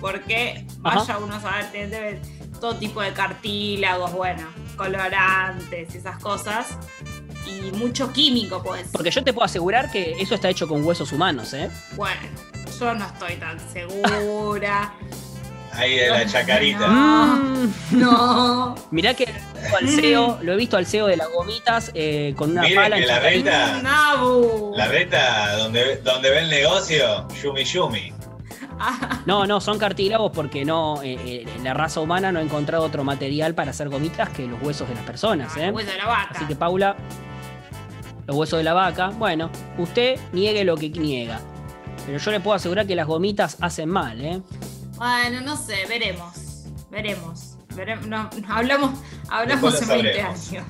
Porque 0.00 0.64
Ajá. 0.82 0.98
vaya 1.00 1.18
uno 1.18 1.34
a 1.36 1.40
saber, 1.40 1.70
te- 1.72 1.86
debe 1.88 2.20
todo 2.60 2.74
tipo 2.76 3.00
de 3.02 3.12
cartílagos, 3.12 4.12
bueno, 4.12 4.46
colorantes 4.76 5.94
y 5.94 5.98
esas 5.98 6.18
cosas. 6.18 6.66
Y 7.46 7.72
mucho 7.76 8.12
químico, 8.12 8.62
pues. 8.62 8.88
Porque 8.92 9.10
yo 9.10 9.24
te 9.24 9.32
puedo 9.32 9.44
asegurar 9.44 9.90
que 9.90 10.12
eso 10.20 10.34
está 10.34 10.48
hecho 10.48 10.68
con 10.68 10.84
huesos 10.84 11.12
humanos, 11.12 11.52
¿eh? 11.54 11.70
Bueno, 11.96 12.20
yo 12.78 12.94
no 12.94 13.04
estoy 13.06 13.36
tan 13.36 13.58
segura. 13.72 14.92
Ahí 15.72 15.96
de 15.96 16.08
la 16.10 16.26
chacarita. 16.26 16.88
Mm. 16.88 17.72
No. 17.92 18.74
Mirá 18.90 19.14
que 19.14 19.26
lo 19.26 19.32
he 19.32 19.36
visto 19.62 19.76
al 19.76 19.88
CEO, 19.88 20.38
lo 20.42 20.52
he 20.52 20.56
visto 20.56 20.76
al 20.76 20.86
CEO 20.86 21.06
de 21.06 21.16
las 21.16 21.28
gomitas 21.30 21.90
eh, 21.94 22.34
con 22.36 22.50
una 22.52 22.62
Mire 22.62 22.74
pala 22.74 22.96
que 22.96 23.02
en 23.02 23.08
la 23.08 23.14
Chacarita. 23.16 23.66
reta, 23.66 23.82
Nabu. 23.82 24.72
la 24.76 24.86
reta 24.88 25.56
donde, 25.58 25.96
donde 25.98 26.30
ve 26.30 26.38
el 26.40 26.50
negocio, 26.50 27.28
yumi 27.42 27.64
yumi. 27.64 28.12
No, 29.26 29.46
no, 29.46 29.60
son 29.60 29.78
cartílagos 29.78 30.32
porque 30.34 30.64
no, 30.64 31.02
eh, 31.02 31.18
eh, 31.24 31.46
la 31.62 31.74
raza 31.74 32.00
humana 32.00 32.32
no 32.32 32.38
ha 32.38 32.42
encontrado 32.42 32.84
otro 32.84 33.04
material 33.04 33.54
para 33.54 33.70
hacer 33.70 33.88
gomitas 33.88 34.28
que 34.30 34.46
los 34.46 34.60
huesos 34.62 34.88
de 34.88 34.94
las 34.94 35.04
personas, 35.04 35.56
¿eh? 35.56 35.70
Hueso 35.70 35.90
de 35.90 35.98
la 35.98 36.06
vaca. 36.06 36.30
Así 36.34 36.44
que 36.46 36.56
Paula, 36.56 36.96
los 38.26 38.36
huesos 38.36 38.58
de 38.58 38.64
la 38.64 38.72
vaca. 38.74 39.08
Bueno, 39.10 39.50
usted 39.78 40.18
niegue 40.32 40.64
lo 40.64 40.76
que 40.76 40.88
niega. 40.90 41.40
Pero 42.06 42.18
yo 42.18 42.30
le 42.30 42.40
puedo 42.40 42.56
asegurar 42.56 42.86
que 42.86 42.94
las 42.96 43.06
gomitas 43.06 43.56
hacen 43.60 43.88
mal, 43.88 44.20
¿eh? 44.20 44.40
Bueno, 44.96 45.40
no 45.42 45.56
sé, 45.56 45.86
veremos. 45.88 46.64
Veremos. 46.90 47.56
Veremos. 47.74 48.06
No, 48.06 48.24
no, 48.24 48.54
hablamos 48.54 48.98
hablamos 49.28 49.80
en 49.82 49.88
lo 49.88 49.94
20 49.94 50.12
sabremos. 50.12 50.48
años. 50.50 50.64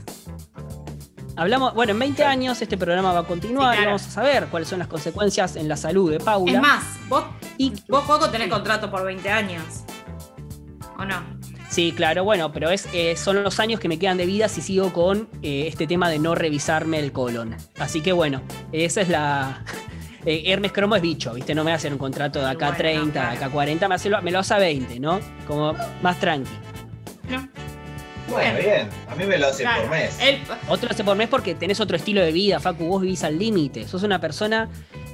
Hablamos, 1.37 1.75
bueno, 1.75 1.93
en 1.93 1.99
20 2.01 2.25
años 2.25 2.61
este 2.61 2.77
programa 2.77 3.13
va 3.13 3.21
a 3.21 3.25
continuar 3.25 3.73
Sí, 3.75 3.77
claro. 3.79 3.83
y 3.83 3.87
vamos 3.87 4.07
a 4.07 4.11
saber 4.11 4.47
cuáles 4.49 4.69
son 4.69 4.79
las 4.81 4.89
consecuencias 4.89 5.57
en 5.57 5.69
la 5.69 5.77
salud 5.77 6.11
de 6.11 6.19
Paula. 6.21 6.53
Es 6.53 6.61
más, 6.61 6.85
vos, 7.09 7.25
Y- 7.61 7.73
vos 7.89 8.05
Juaco, 8.05 8.31
tenés 8.31 8.49
contrato 8.49 8.91
por 8.91 9.05
20 9.05 9.29
años. 9.31 9.63
¿O 10.99 11.05
no? 11.05 11.23
Sí, 11.69 11.93
claro, 11.95 12.25
bueno, 12.25 12.53
pero 12.53 12.71
es, 12.71 12.89
eh, 12.95 13.17
son 13.17 13.43
los 13.45 13.61
años 13.61 13.79
que 13.79 13.87
me 13.89 13.99
quedan 13.99 14.17
de 14.17 14.25
vida 14.25 14.49
si 14.49 14.63
sigo 14.63 14.93
con 14.95 15.29
eh, 15.43 15.67
este 15.69 15.87
tema 15.87 16.09
de 16.09 16.19
no 16.19 16.35
revisarme 16.35 16.99
el 16.99 17.13
colon. 17.13 17.55
Así 17.79 18.01
que 18.01 18.13
bueno, 18.13 18.41
esa 18.73 19.03
es 19.03 19.09
la. 19.11 19.63
eh, 20.25 20.45
Hermes 20.47 20.73
Cromo 20.73 20.97
es 20.97 21.03
bicho, 21.03 21.35
¿viste? 21.35 21.55
No 21.55 21.63
me 21.63 21.71
va 21.71 21.75
a 21.75 21.77
hacer 21.77 21.93
un 21.93 21.99
contrato 21.99 22.39
de 22.41 22.47
acá 22.47 22.69
Bueno, 22.69 22.79
30, 22.79 23.13
claro. 23.13 23.31
de 23.31 23.37
acá 23.37 23.51
40, 23.51 23.89
me, 23.89 23.95
hace, 23.95 24.11
me 24.23 24.31
lo 24.31 24.39
hace 24.39 24.55
a 24.55 24.59
20, 24.59 24.99
¿no? 24.99 25.21
Como 25.47 25.75
más 26.03 26.19
tranqui. 26.19 26.51
Bueno, 28.29 28.59
bien. 28.59 28.89
A 29.09 29.15
mí 29.17 29.25
me 29.25 29.39
lo 29.39 29.49
hace 29.49 29.65
Claro, 29.65 29.83
por 29.83 29.91
mes. 29.91 30.17
él- 30.21 30.39
Otro 30.69 30.89
hace 30.91 31.03
por 31.05 31.17
mes 31.17 31.29
porque 31.29 31.55
tenés 31.57 31.81
otro 31.81 31.97
estilo 31.97 32.21
de 32.23 32.31
vida, 32.33 32.59
Facu, 32.61 32.85
vos 32.87 33.03
vivís 33.03 33.23
al 33.25 33.39
límite. 33.39 33.87
Sos 33.89 34.03
una 34.05 34.21
persona 34.21 34.69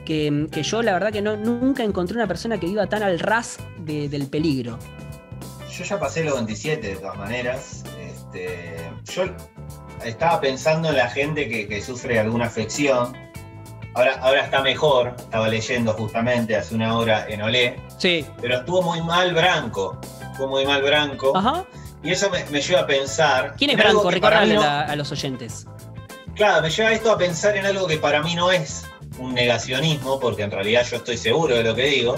que, 0.06 0.46
que 0.50 0.62
yo 0.62 0.80
la 0.82 0.94
verdad 0.94 1.12
que 1.12 1.20
no, 1.20 1.36
nunca 1.36 1.82
encontré 1.82 2.16
una 2.16 2.26
persona 2.26 2.58
que 2.58 2.66
viva 2.66 2.86
tan 2.86 3.02
al 3.02 3.18
ras 3.18 3.58
de- 3.78 4.08
del 4.08 4.26
peligro. 4.28 4.78
Yo 5.76 5.84
ya 5.84 6.00
pasé 6.00 6.24
los 6.24 6.34
27 6.36 6.86
de 6.88 6.96
todas 6.96 7.18
maneras. 7.18 7.84
Este, 8.00 8.90
yo 9.12 9.24
estaba 10.04 10.40
pensando 10.40 10.88
en 10.88 10.96
la 10.96 11.10
gente 11.10 11.48
que, 11.48 11.68
que 11.68 11.82
sufre 11.82 12.18
alguna 12.18 12.46
afección. 12.46 13.14
Ahora, 13.94 14.14
ahora 14.20 14.42
está 14.42 14.62
mejor, 14.62 15.14
estaba 15.18 15.48
leyendo 15.48 15.92
justamente 15.94 16.54
hace 16.56 16.74
una 16.74 16.96
hora 16.96 17.26
en 17.28 17.42
Olé, 17.42 17.76
Sí. 17.98 18.24
pero 18.40 18.58
estuvo 18.58 18.82
muy 18.82 19.00
mal 19.02 19.34
Branco. 19.34 19.98
Estuvo 20.32 20.48
muy 20.48 20.64
mal 20.66 20.82
Branco. 20.82 21.36
Ajá. 21.36 21.64
Y 22.02 22.10
eso 22.10 22.30
me, 22.30 22.44
me 22.50 22.60
lleva 22.60 22.80
a 22.82 22.86
pensar. 22.86 23.54
¿Quién 23.56 23.70
es 23.70 23.76
Branco? 23.78 24.10
Recordale 24.10 24.54
no- 24.54 24.62
a 24.62 24.94
los 24.96 25.10
oyentes. 25.12 25.66
Claro, 26.34 26.60
me 26.62 26.68
lleva 26.70 26.92
esto 26.92 27.10
a 27.10 27.16
pensar 27.18 27.56
en 27.56 27.64
algo 27.64 27.86
que 27.86 27.96
para 27.96 28.22
mí 28.22 28.34
no 28.34 28.52
es 28.52 28.84
un 29.18 29.34
negacionismo, 29.34 30.20
porque 30.20 30.42
en 30.42 30.50
realidad 30.50 30.86
yo 30.90 30.96
estoy 30.98 31.16
seguro 31.16 31.54
de 31.54 31.62
lo 31.62 31.74
que 31.74 31.84
digo, 31.84 32.16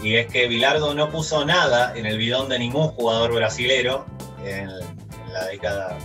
y 0.00 0.16
es 0.16 0.26
que 0.26 0.46
Bilardo 0.46 0.94
no 0.94 1.10
puso 1.10 1.44
nada 1.44 1.96
en 1.96 2.06
el 2.06 2.18
bidón 2.18 2.48
de 2.48 2.58
ningún 2.58 2.88
jugador 2.88 3.34
brasilero 3.34 4.06
en, 4.44 4.68
en 4.70 5.32
la 5.32 5.46
década 5.46 5.98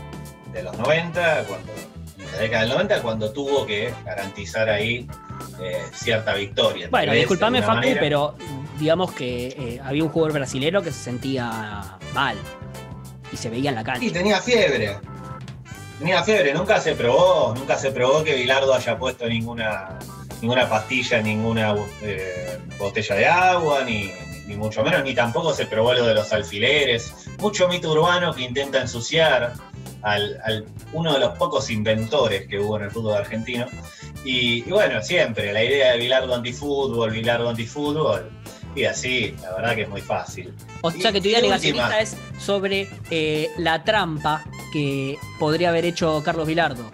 de 0.51 0.63
los 0.63 0.77
90, 0.77 1.45
cuando, 1.45 1.71
en 2.19 2.31
la 2.31 2.37
década 2.39 2.61
del 2.63 2.71
90, 2.71 3.01
cuando 3.01 3.31
tuvo 3.31 3.65
que 3.65 3.93
garantizar 4.05 4.69
ahí 4.69 5.07
eh, 5.61 5.81
cierta 5.93 6.33
victoria. 6.33 6.87
Bueno, 6.89 7.13
disculpame, 7.13 7.61
Facu, 7.61 7.75
manera. 7.75 7.99
pero 7.99 8.35
digamos 8.79 9.11
que 9.11 9.47
eh, 9.47 9.81
había 9.83 10.03
un 10.03 10.09
jugador 10.09 10.33
brasilero 10.33 10.81
que 10.81 10.91
se 10.91 11.03
sentía 11.03 11.97
mal 12.13 12.37
y 13.31 13.37
se 13.37 13.49
veía 13.49 13.69
en 13.69 13.75
la 13.75 13.83
cancha. 13.83 14.01
Sí, 14.01 14.11
tenía 14.11 14.41
fiebre. 14.41 14.97
Tenía 15.99 16.23
fiebre, 16.23 16.53
nunca 16.53 16.79
se 16.79 16.95
probó, 16.95 17.53
nunca 17.55 17.77
se 17.77 17.91
probó 17.91 18.23
que 18.23 18.35
Bilardo 18.35 18.73
haya 18.73 18.97
puesto 18.97 19.27
ninguna, 19.27 19.99
ninguna 20.43 20.67
pastilla, 20.67 21.21
ninguna 21.21 21.73
eh, 22.01 22.59
botella 22.77 23.15
de 23.15 23.25
agua, 23.25 23.83
ni, 23.85 24.11
ni 24.45 24.55
mucho 24.57 24.83
menos, 24.83 25.01
ni 25.03 25.15
tampoco 25.15 25.53
se 25.53 25.65
probó 25.65 25.93
lo 25.93 26.05
de 26.05 26.13
los 26.13 26.33
alfileres. 26.33 27.13
Mucho 27.39 27.69
mito 27.69 27.91
urbano 27.93 28.33
que 28.33 28.43
intenta 28.43 28.81
ensuciar 28.81 29.53
al, 30.01 30.37
al- 30.43 30.65
uno 30.91 31.13
de 31.13 31.19
los 31.19 31.37
pocos 31.37 31.69
inventores 31.69 32.45
que 32.47 32.59
hubo 32.59 32.75
en 32.77 32.83
el 32.83 32.91
fútbol 32.91 33.15
argentino. 33.15 33.67
Y, 34.25 34.67
y 34.67 34.71
bueno, 34.71 35.01
siempre, 35.01 35.53
la 35.53 35.63
idea 35.63 35.93
de 35.93 35.97
Bilardo 35.99 36.35
antifútbol, 36.35 37.11
Bilardo 37.11 37.49
antifútbol, 37.49 38.29
y 38.75 38.83
así, 38.83 39.33
la 39.41 39.53
verdad 39.55 39.75
que 39.75 39.81
es 39.83 39.89
muy 39.89 40.01
fácil. 40.01 40.53
O 40.81 40.91
sea 40.91 41.11
que 41.13 41.21
tu 41.21 41.29
idea 41.29 41.39
negacionista 41.41 42.01
es 42.01 42.17
sobre 42.37 42.89
eh, 43.11 43.49
la 43.57 43.83
trampa 43.85 44.43
que 44.73 45.15
podría 45.39 45.69
haber 45.69 45.85
hecho 45.85 46.21
Carlos 46.25 46.47
Vilardo. 46.47 46.91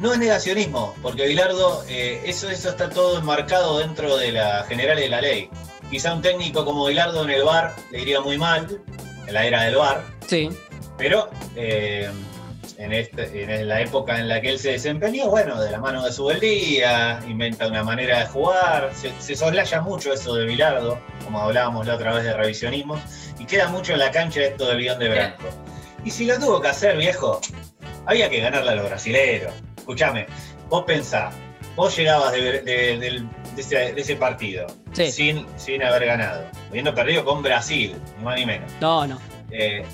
No 0.00 0.12
es 0.14 0.18
negacionismo, 0.18 0.94
porque 1.02 1.26
Bilardo, 1.26 1.84
eh, 1.88 2.22
eso, 2.24 2.48
eso 2.50 2.70
está 2.70 2.88
todo 2.88 3.18
enmarcado 3.18 3.78
dentro 3.80 4.16
de 4.16 4.32
la 4.32 4.64
general 4.64 4.96
de 4.96 5.08
la 5.10 5.20
ley. 5.20 5.50
Quizá 5.90 6.14
un 6.14 6.22
técnico 6.22 6.64
como 6.64 6.86
Bilardo 6.86 7.22
en 7.24 7.30
el 7.30 7.44
bar 7.44 7.74
le 7.92 8.00
iría 8.00 8.20
muy 8.22 8.38
mal, 8.38 8.80
en 9.26 9.34
la 9.34 9.44
era 9.44 9.62
del 9.64 9.76
bar, 9.76 10.02
Sí. 10.26 10.48
pero 10.96 11.28
eh, 11.54 12.10
en, 12.78 12.92
este- 12.94 13.42
en 13.60 13.68
la 13.68 13.82
época 13.82 14.18
en 14.18 14.28
la 14.28 14.40
que 14.40 14.48
él 14.48 14.58
se 14.58 14.72
desempeñó, 14.72 15.28
bueno, 15.28 15.60
de 15.60 15.70
la 15.70 15.78
mano 15.78 16.02
de 16.02 16.12
su 16.12 16.24
beldía, 16.24 17.20
inventa 17.28 17.66
una 17.66 17.84
manera 17.84 18.20
de 18.20 18.26
jugar, 18.26 18.90
se, 18.94 19.12
se 19.20 19.36
soslaya 19.36 19.82
mucho 19.82 20.14
eso 20.14 20.34
de 20.34 20.46
Bilardo, 20.46 20.98
como 21.24 21.40
hablábamos 21.42 21.86
la 21.86 21.96
otra 21.96 22.14
vez 22.14 22.24
de 22.24 22.32
revisionismo, 22.32 22.98
y 23.38 23.44
queda 23.44 23.68
mucho 23.68 23.92
en 23.92 23.98
la 23.98 24.10
cancha 24.10 24.40
esto 24.40 24.64
del 24.66 24.78
guion 24.78 24.98
de 24.98 25.08
Branco. 25.10 25.44
Y 26.06 26.10
si 26.10 26.24
lo 26.24 26.38
tuvo 26.38 26.58
que 26.62 26.68
hacer, 26.68 26.96
viejo, 26.96 27.38
había 28.06 28.30
que 28.30 28.40
ganarle 28.40 28.70
a 28.70 28.74
los 28.76 28.86
brasileros. 28.88 29.52
Escúchame, 29.80 30.26
vos 30.68 30.84
pensá, 30.84 31.30
vos 31.74 31.96
llegabas 31.96 32.32
de, 32.32 32.60
de- 32.62 32.98
del- 32.98 33.28
de 33.54 33.60
ese, 33.62 33.92
de 33.92 34.00
ese 34.00 34.14
partido 34.16 34.66
Sí. 34.92 35.10
sin, 35.10 35.46
sin 35.56 35.82
haber 35.82 36.06
ganado, 36.06 36.46
habiendo 36.68 36.94
perdido 36.94 37.24
con 37.24 37.42
Brasil, 37.42 37.96
ni 38.18 38.24
más 38.24 38.38
ni 38.38 38.46
menos. 38.46 38.70
No, 38.80 39.06
no. 39.06 39.18
Eh, 39.50 39.84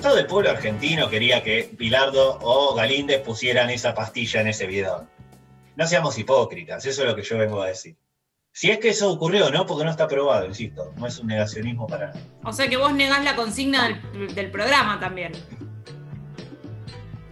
todo 0.00 0.18
el 0.18 0.26
pueblo 0.26 0.50
argentino 0.50 1.10
quería 1.10 1.42
que 1.42 1.68
Bilardo 1.72 2.38
o 2.42 2.74
Galíndez 2.74 3.20
pusieran 3.22 3.68
esa 3.70 3.94
pastilla 3.94 4.40
en 4.40 4.46
ese 4.48 4.66
bidón. 4.66 5.08
No 5.76 5.86
seamos 5.86 6.16
hipócritas, 6.18 6.84
eso 6.86 7.02
es 7.02 7.08
lo 7.08 7.16
que 7.16 7.22
yo 7.22 7.36
vengo 7.38 7.60
a 7.62 7.66
decir. 7.68 7.96
Si 8.52 8.70
es 8.70 8.78
que 8.78 8.88
eso 8.90 9.10
ocurrió, 9.10 9.50
¿no? 9.50 9.64
Porque 9.66 9.84
no 9.84 9.90
está 9.90 10.06
probado, 10.08 10.46
insisto, 10.46 10.92
no 10.96 11.06
es 11.06 11.18
un 11.18 11.28
negacionismo 11.28 11.86
para 11.86 12.08
nada. 12.08 12.20
O 12.44 12.52
sea 12.52 12.68
que 12.68 12.76
vos 12.76 12.92
negás 12.92 13.24
la 13.24 13.34
consigna 13.36 13.88
del, 14.12 14.34
del 14.34 14.50
programa 14.50 14.98
también. 15.00 15.32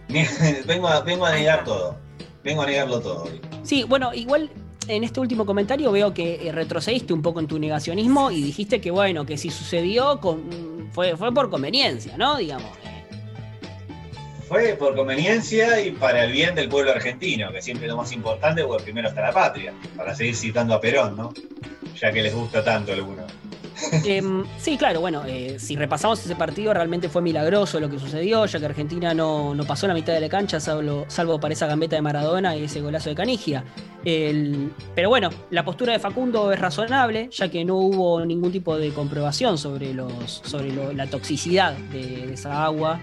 vengo, 0.65 0.87
a, 0.87 1.01
vengo 1.01 1.25
a 1.25 1.31
negar 1.33 1.63
todo, 1.63 1.95
vengo 2.43 2.61
a 2.63 2.65
negarlo 2.65 2.99
todo. 2.99 3.23
hoy. 3.25 3.39
Sí, 3.63 3.83
bueno, 3.83 4.13
igual 4.13 4.49
en 4.87 5.03
este 5.03 5.19
último 5.19 5.45
comentario 5.45 5.91
veo 5.91 6.13
que 6.13 6.47
eh, 6.47 6.51
retrocediste 6.51 7.13
un 7.13 7.21
poco 7.21 7.39
en 7.39 7.47
tu 7.47 7.59
negacionismo 7.59 8.31
y 8.31 8.41
dijiste 8.41 8.81
que 8.81 8.89
bueno, 8.91 9.25
que 9.25 9.37
si 9.37 9.49
sucedió 9.51 10.19
con- 10.19 10.89
fue, 10.91 11.15
fue 11.15 11.31
por 11.33 11.49
conveniencia, 11.51 12.17
¿no? 12.17 12.37
Digamos. 12.37 12.69
Fue 14.47 14.69
por 14.73 14.95
conveniencia 14.95 15.79
y 15.79 15.91
para 15.91 16.23
el 16.23 16.31
bien 16.31 16.55
del 16.55 16.69
pueblo 16.69 16.89
argentino, 16.91 17.51
que 17.51 17.61
siempre 17.61 17.85
es 17.85 17.91
lo 17.91 17.97
más 17.97 18.11
importante, 18.11 18.63
porque 18.63 18.85
primero 18.85 19.09
está 19.09 19.21
la 19.21 19.31
patria, 19.31 19.73
para 19.95 20.15
seguir 20.15 20.35
citando 20.35 20.73
a 20.73 20.81
Perón, 20.81 21.15
¿no? 21.15 21.31
Ya 22.01 22.11
que 22.11 22.23
les 22.23 22.33
gusta 22.33 22.63
tanto 22.63 22.91
a 22.91 22.95
algunos. 22.95 23.31
Em, 24.05 24.43
sí, 24.57 24.77
claro, 24.77 25.01
bueno, 25.01 25.23
eh, 25.25 25.57
si 25.59 25.75
repasamos 25.75 26.23
ese 26.23 26.35
partido, 26.35 26.73
realmente 26.73 27.09
fue 27.09 27.21
milagroso 27.21 27.79
lo 27.79 27.89
que 27.89 27.99
sucedió, 27.99 28.45
ya 28.45 28.59
que 28.59 28.65
Argentina 28.65 29.13
no, 29.13 29.53
no 29.55 29.63
pasó 29.65 29.87
la 29.87 29.93
mitad 29.93 30.13
de 30.13 30.19
la 30.21 30.29
cancha, 30.29 30.59
salvo, 30.59 31.05
salvo 31.07 31.39
para 31.39 31.53
esa 31.53 31.67
gambeta 31.67 31.95
de 31.95 32.01
Maradona 32.01 32.55
y 32.55 32.63
ese 32.63 32.81
golazo 32.81 33.09
de 33.09 33.15
Canigia. 33.15 33.63
El- 34.05 34.71
pero 34.95 35.09
bueno, 35.09 35.29
la 35.49 35.63
postura 35.65 35.93
de 35.93 35.99
Facundo 35.99 36.51
es 36.51 36.59
razonable, 36.59 37.29
ya 37.31 37.49
que 37.49 37.65
no 37.65 37.75
hubo 37.75 38.23
ningún 38.25 38.51
tipo 38.51 38.77
de 38.77 38.91
comprobación 38.91 39.57
sobre, 39.57 39.93
los, 39.93 40.41
sobre 40.45 40.71
lo- 40.71 40.93
la 40.93 41.07
toxicidad 41.07 41.73
de, 41.73 42.27
de 42.27 42.33
esa 42.33 42.63
agua 42.65 42.99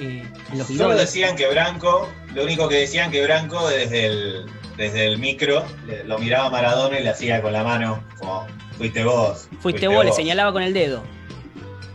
eh, 0.00 0.22
en 0.52 0.58
los 0.58 0.68
Solo 0.68 0.94
decían 0.96 1.34
que 1.34 1.48
Branco, 1.48 2.08
lo 2.34 2.44
único 2.44 2.68
que 2.68 2.76
decían 2.76 3.10
que 3.10 3.22
Branco 3.24 3.66
desde 3.68 4.06
el, 4.06 4.44
desde 4.78 5.06
el 5.06 5.18
micro 5.18 5.64
lo 6.06 6.18
miraba 6.18 6.48
Maradona 6.48 7.00
y 7.00 7.02
le 7.02 7.10
hacía 7.10 7.42
con 7.42 7.52
la 7.52 7.64
mano 7.64 8.02
como 8.18 8.46
fuiste 8.78 9.04
vos. 9.04 9.48
Fuiste 9.60 9.88
vos, 9.88 10.04
le 10.04 10.12
señalaba 10.12 10.52
con 10.52 10.62
el 10.62 10.72
dedo. 10.72 11.02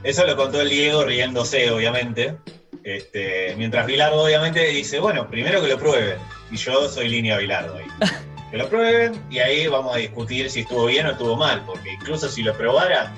Eso 0.04 0.28
lo 0.28 0.36
contó 0.36 0.62
el 0.62 0.70
Diego 0.70 1.06
riéndose, 1.06 1.72
obviamente. 1.72 2.36
Este, 2.84 3.56
mientras 3.58 3.88
Bilardo, 3.88 4.22
obviamente, 4.22 4.66
dice, 4.68 5.00
bueno, 5.00 5.30
primero 5.30 5.62
que 5.62 5.70
lo 5.70 5.80
prueben. 5.80 6.18
Y 6.52 6.58
yo 6.58 6.90
soy 6.90 7.08
línea 7.08 7.38
Bilardo 7.38 7.78
ahí. 7.78 7.88
Que 8.52 8.60
lo 8.60 8.70
prueben 8.70 9.20
y 9.32 9.40
ahí 9.40 9.66
vamos 9.66 9.96
a 9.96 9.98
discutir 9.98 10.48
si 10.48 10.60
estuvo 10.60 10.86
bien 10.86 11.08
o 11.08 11.12
estuvo 11.14 11.36
mal. 11.36 11.64
Porque 11.66 11.94
incluso 11.94 12.30
si 12.30 12.44
lo 12.44 12.56
probara, 12.56 13.12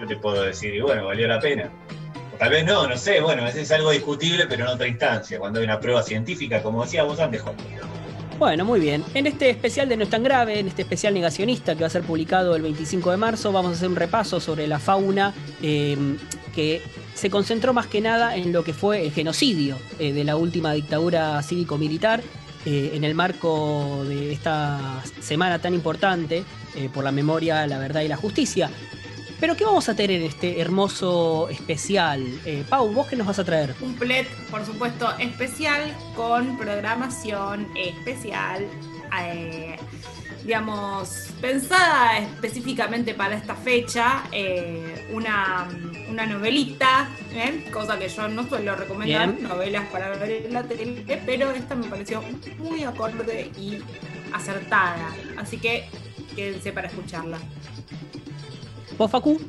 yo 0.00 0.06
te 0.08 0.16
puedo 0.16 0.42
decir, 0.42 0.74
y 0.74 0.80
bueno, 0.80 1.06
valió 1.06 1.28
la 1.28 1.38
pena. 1.38 1.70
O 2.34 2.38
tal 2.38 2.50
vez 2.50 2.64
no, 2.64 2.88
no 2.88 2.96
sé, 2.96 3.20
bueno, 3.20 3.46
ese 3.46 3.60
es 3.60 3.70
algo 3.70 3.92
discutible, 3.92 4.46
pero 4.48 4.64
en 4.64 4.70
otra 4.70 4.88
instancia, 4.88 5.38
cuando 5.38 5.60
hay 5.60 5.64
una 5.64 5.78
prueba 5.78 6.02
científica, 6.02 6.60
como 6.60 6.82
decía 6.82 7.04
vos 7.04 7.20
antes, 7.20 7.40
Juan. 7.40 7.54
Bueno, 8.38 8.64
muy 8.64 8.78
bien. 8.78 9.02
En 9.14 9.26
este 9.26 9.50
especial 9.50 9.88
de 9.88 9.96
No 9.96 10.04
es 10.04 10.10
tan 10.10 10.22
grave, 10.22 10.60
en 10.60 10.68
este 10.68 10.82
especial 10.82 11.12
negacionista 11.12 11.74
que 11.74 11.80
va 11.80 11.88
a 11.88 11.90
ser 11.90 12.02
publicado 12.02 12.54
el 12.54 12.62
25 12.62 13.10
de 13.10 13.16
marzo, 13.16 13.50
vamos 13.50 13.72
a 13.72 13.74
hacer 13.74 13.88
un 13.88 13.96
repaso 13.96 14.38
sobre 14.38 14.68
la 14.68 14.78
fauna 14.78 15.34
eh, 15.60 15.96
que 16.54 16.80
se 17.14 17.30
concentró 17.30 17.72
más 17.74 17.88
que 17.88 18.00
nada 18.00 18.36
en 18.36 18.52
lo 18.52 18.62
que 18.62 18.72
fue 18.72 19.04
el 19.04 19.12
genocidio 19.12 19.76
eh, 19.98 20.12
de 20.12 20.22
la 20.22 20.36
última 20.36 20.72
dictadura 20.72 21.42
cívico-militar 21.42 22.22
eh, 22.64 22.92
en 22.94 23.02
el 23.02 23.14
marco 23.14 24.04
de 24.06 24.32
esta 24.32 25.02
semana 25.20 25.58
tan 25.58 25.74
importante 25.74 26.44
eh, 26.76 26.88
por 26.92 27.02
la 27.02 27.12
memoria, 27.12 27.66
la 27.66 27.78
verdad 27.78 28.02
y 28.02 28.08
la 28.08 28.16
justicia. 28.16 28.70
Pero 29.40 29.56
¿qué 29.56 29.64
vamos 29.64 29.88
a 29.88 29.94
tener 29.94 30.20
en 30.20 30.22
este 30.26 30.60
hermoso 30.60 31.48
especial? 31.48 32.24
Eh, 32.44 32.64
Pau, 32.68 32.92
¿vos 32.92 33.06
qué 33.06 33.14
nos 33.16 33.26
vas 33.26 33.38
a 33.38 33.44
traer? 33.44 33.74
Un 33.80 33.94
plet, 33.94 34.26
por 34.50 34.64
supuesto, 34.66 35.16
especial 35.18 35.96
con 36.16 36.56
programación 36.58 37.68
especial. 37.76 38.66
eh, 39.22 39.76
digamos, 40.44 41.28
pensada 41.42 42.18
específicamente 42.18 43.12
para 43.12 43.36
esta 43.36 43.54
fecha, 43.54 44.22
eh, 44.32 45.06
una, 45.12 45.68
una 46.08 46.24
novelita, 46.26 47.08
¿eh? 47.34 47.68
cosa 47.70 47.98
que 47.98 48.08
yo 48.08 48.28
no 48.28 48.48
suelo 48.48 48.74
recomendar, 48.74 49.32
Bien. 49.34 49.46
novelas 49.48 49.86
para 49.88 50.08
ver 50.16 50.46
en 50.46 50.54
la 50.54 50.62
tele, 50.62 51.04
pero 51.26 51.50
esta 51.50 51.74
me 51.74 51.88
pareció 51.88 52.22
muy 52.58 52.82
acorde 52.84 53.50
y 53.58 53.78
acertada. 54.32 55.10
Así 55.36 55.58
que 55.58 55.84
quédense 56.34 56.72
para 56.72 56.86
escucharla. 56.88 57.38
¿Vos, 58.98 59.10
Facu? 59.10 59.40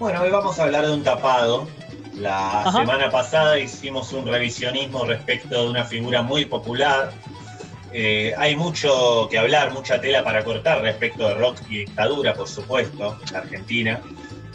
Bueno, 0.00 0.20
hoy 0.22 0.30
vamos 0.30 0.58
a 0.58 0.64
hablar 0.64 0.84
de 0.86 0.92
un 0.92 1.02
tapado. 1.04 1.68
La 2.16 2.62
Ajá. 2.62 2.80
semana 2.80 3.10
pasada 3.10 3.58
hicimos 3.58 4.12
un 4.12 4.26
revisionismo 4.26 5.04
respecto 5.04 5.62
de 5.62 5.68
una 5.70 5.84
figura 5.84 6.22
muy 6.22 6.44
popular. 6.44 7.12
Eh, 7.92 8.34
hay 8.36 8.56
mucho 8.56 9.28
que 9.30 9.38
hablar, 9.38 9.72
mucha 9.72 10.00
tela 10.00 10.24
para 10.24 10.42
cortar 10.44 10.82
respecto 10.82 11.28
de 11.28 11.34
rock 11.34 11.58
y 11.70 11.78
dictadura, 11.78 12.34
por 12.34 12.48
supuesto, 12.48 13.16
en 13.28 13.36
Argentina. 13.36 14.00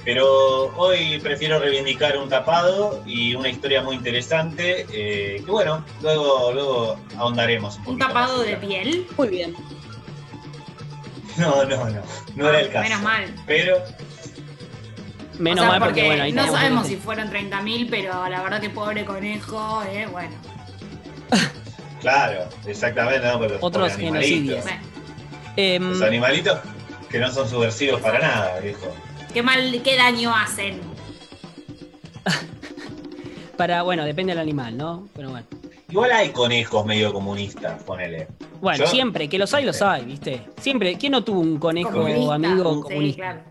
Pero 0.04 0.76
hoy 0.78 1.20
prefiero 1.20 1.60
reivindicar 1.60 2.18
un 2.18 2.28
tapado 2.28 3.02
y 3.06 3.36
una 3.36 3.50
historia 3.50 3.82
muy 3.84 3.96
interesante, 3.96 4.86
eh, 4.92 5.42
que 5.46 5.52
bueno, 5.52 5.86
luego, 6.02 6.52
luego 6.52 6.98
ahondaremos. 7.18 7.78
Un, 7.86 7.94
Un 7.94 8.00
tapado 8.00 8.42
de 8.42 8.58
piel. 8.58 9.08
Muy 9.18 9.30
bien. 9.30 9.56
No, 11.38 11.64
no, 11.64 11.90
no, 11.90 12.02
no 12.36 12.50
era 12.50 12.60
el 12.60 12.72
caso. 12.72 12.90
Menos 12.90 13.02
mal. 13.02 13.36
Pero 13.46 13.84
Menos 15.42 15.66
O 15.66 15.70
sea, 15.70 15.80
mal 15.80 15.88
porque, 15.88 16.06
bueno, 16.06 16.24
ahí 16.24 16.32
no 16.32 16.46
sabemos 16.48 16.88
si 16.88 16.98
fueron 16.98 17.32
30.000, 17.32 17.88
pero 17.90 18.30
la 18.30 18.44
verdad 18.44 18.62
que 18.62 18.70
pobre 18.70 19.06
conejo, 19.06 19.84
eh, 19.84 20.08
bueno. 20.12 20.36
Claro, 22.02 22.50
exactamente, 22.66 23.28
no, 23.28 23.40
pero 23.40 23.58
Otros 23.62 23.96
genocidios. 23.96 24.66
Em, 25.56 25.92
Los 25.92 26.02
animalitos 26.02 26.60
que 27.10 27.20
no 27.20 27.32
son 27.32 27.48
subversivos 27.48 28.02
para 28.02 28.18
nada, 28.18 28.60
viejo. 28.60 28.92
Qué 29.32 29.44
mal, 29.44 29.82
qué 29.84 29.98
daño 29.98 30.36
hacen. 30.36 30.80
para, 33.58 33.84
bueno, 33.84 34.04
depende 34.04 34.32
del 34.32 34.42
animal, 34.42 34.78
¿no? 34.78 35.08
Pero 35.16 35.30
bueno. 35.30 35.46
Igual 35.92 36.12
hay 36.12 36.30
conejos 36.30 36.86
medio 36.86 37.12
comunistas, 37.14 37.84
ponele. 37.84 38.28
Bueno, 38.62 38.86
Yo- 38.86 38.88
siempre, 38.88 39.28
que 39.28 39.38
los 39.38 39.54
hay, 39.54 39.66
los 39.66 39.82
hay, 39.82 40.06
¿viste? 40.06 40.42
Siempre, 40.60 40.98
¿quién 40.98 41.12
no 41.12 41.24
tuvo 41.24 41.42
un 41.42 41.58
conejo 41.60 41.92
Comunista, 41.92 42.34
amigo 42.36 42.74
sí, 42.76 42.82
comunista? 42.82 43.22
claro. 43.22 43.42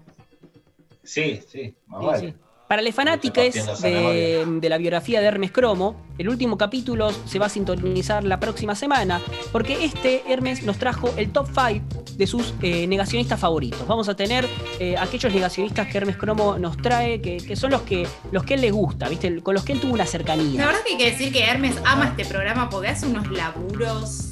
Sí, 1.03 1.41
sí, 1.49 1.75
más 1.87 2.01
Sí, 2.01 2.07
vale. 2.07 2.21
sí. 2.31 2.35
Para 2.71 2.83
los 2.83 2.95
fanáticos 2.95 3.83
de, 3.83 4.47
de 4.47 4.69
la 4.69 4.79
biografía 4.79 5.21
de 5.21 5.27
Hermes 5.27 5.51
Cromo, 5.51 5.97
el 6.19 6.29
último 6.29 6.57
capítulo 6.57 7.11
se 7.27 7.41
va 7.41 7.47
a 7.47 7.49
sintonizar 7.49 8.23
la 8.23 8.39
próxima 8.39 8.77
semana, 8.77 9.21
porque 9.51 9.85
este 9.85 10.23
Hermes 10.33 10.63
nos 10.63 10.79
trajo 10.79 11.13
el 11.17 11.33
top 11.33 11.49
5 11.49 12.05
de 12.17 12.27
sus 12.29 12.55
eh, 12.63 12.87
negacionistas 12.87 13.41
favoritos. 13.41 13.85
Vamos 13.89 14.09
a 14.09 14.15
tener 14.15 14.47
eh, 14.79 14.95
aquellos 14.97 15.35
negacionistas 15.35 15.89
que 15.89 15.99
Hermes 15.99 16.17
Cromo 16.17 16.61
nos 16.61 16.77
trae, 16.77 17.21
que, 17.21 17.39
que 17.39 17.57
son 17.57 17.73
los 17.73 17.83
que, 17.83 18.07
los 18.31 18.45
que 18.45 18.55
él 18.55 18.61
le 18.61 18.71
gusta, 18.71 19.09
¿viste? 19.09 19.43
Con 19.43 19.57
los 19.57 19.65
que 19.65 19.73
él 19.73 19.81
tuvo 19.81 19.95
una 19.95 20.05
La 20.05 20.11
cercanía. 20.11 20.65
verdad 20.65 20.81
que 20.87 20.93
hay 20.93 20.99
que 20.99 21.11
decir 21.11 21.33
que 21.33 21.43
Hermes 21.43 21.75
ama 21.85 22.15
este 22.17 22.25
programa 22.25 22.71
porque 22.71 22.87
hace 22.87 23.05
unos 23.07 23.29
laburos 23.33 24.31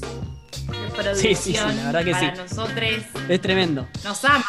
producción 1.03 1.35
Sí, 1.37 1.53
sí, 1.53 1.59
sí, 1.59 1.77
la 1.77 1.85
verdad 1.87 2.05
que 2.05 2.11
para 2.13 2.35
sí. 2.35 2.43
nosotros. 2.43 2.91
Es 3.29 3.41
tremendo. 3.41 3.87
Nos 4.05 4.25
ama. 4.25 4.45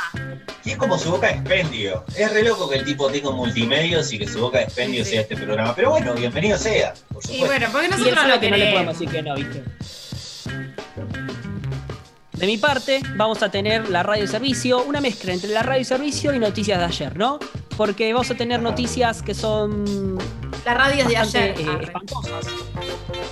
Y 0.65 0.72
es 0.72 0.77
como 0.77 0.98
su 0.98 1.12
boca 1.12 1.27
de 1.27 1.34
expendio. 1.34 2.03
Es 2.15 2.32
re 2.32 2.44
loco 2.44 2.70
que 2.70 2.77
el 2.77 2.86
tipo 2.86 3.10
tenga 3.10 3.32
multimedios 3.32 4.12
y 4.13 4.20
que 4.20 4.27
su 4.27 4.39
boca 4.39 4.58
de 4.60 4.65
expendio 4.65 5.03
Sí, 5.03 5.06
sí. 5.06 5.12
sea 5.12 5.22
este 5.22 5.36
programa. 5.38 5.74
Pero 5.75 5.91
bueno, 5.91 6.13
bienvenido 6.13 6.58
sea, 6.58 6.94
por 7.13 7.24
Y 7.29 7.39
bueno, 7.39 7.68
porque 7.72 7.88
Y 7.88 7.89
nosotros 7.91 8.15
sabe 8.15 8.34
lo 8.36 8.39
que 8.39 8.51
no 8.51 8.58
le 8.58 8.72
podemos 8.72 9.00
decir 9.00 9.09
que 9.09 9.22
no, 9.22 9.35
¿viste? 9.35 9.64
De 12.33 12.46
mi 12.46 12.57
parte, 12.57 13.01
vamos 13.16 13.44
a 13.44 13.51
tener 13.51 13.90
la 13.90 14.01
radio 14.01 14.25
servicio, 14.25 14.81
una 14.83 15.01
mezcla 15.01 15.33
entre 15.33 15.50
la 15.50 15.62
radio 15.62 15.83
servicio 15.83 16.33
y 16.33 16.40
noticias 16.40 16.77
de 16.79 16.85
ayer, 16.85 17.18
¿no? 17.18 17.38
Porque 17.75 18.14
vamos 18.14 18.31
a 18.31 18.35
tener 18.35 18.62
noticias 18.62 19.22
que 19.22 19.33
son 19.33 20.18
La 20.70 20.75
radio 20.75 21.01
es 21.01 21.08
de 21.08 21.18
ayer. 21.18 21.55
eh, 21.58 21.77
espantosas. 21.82 22.46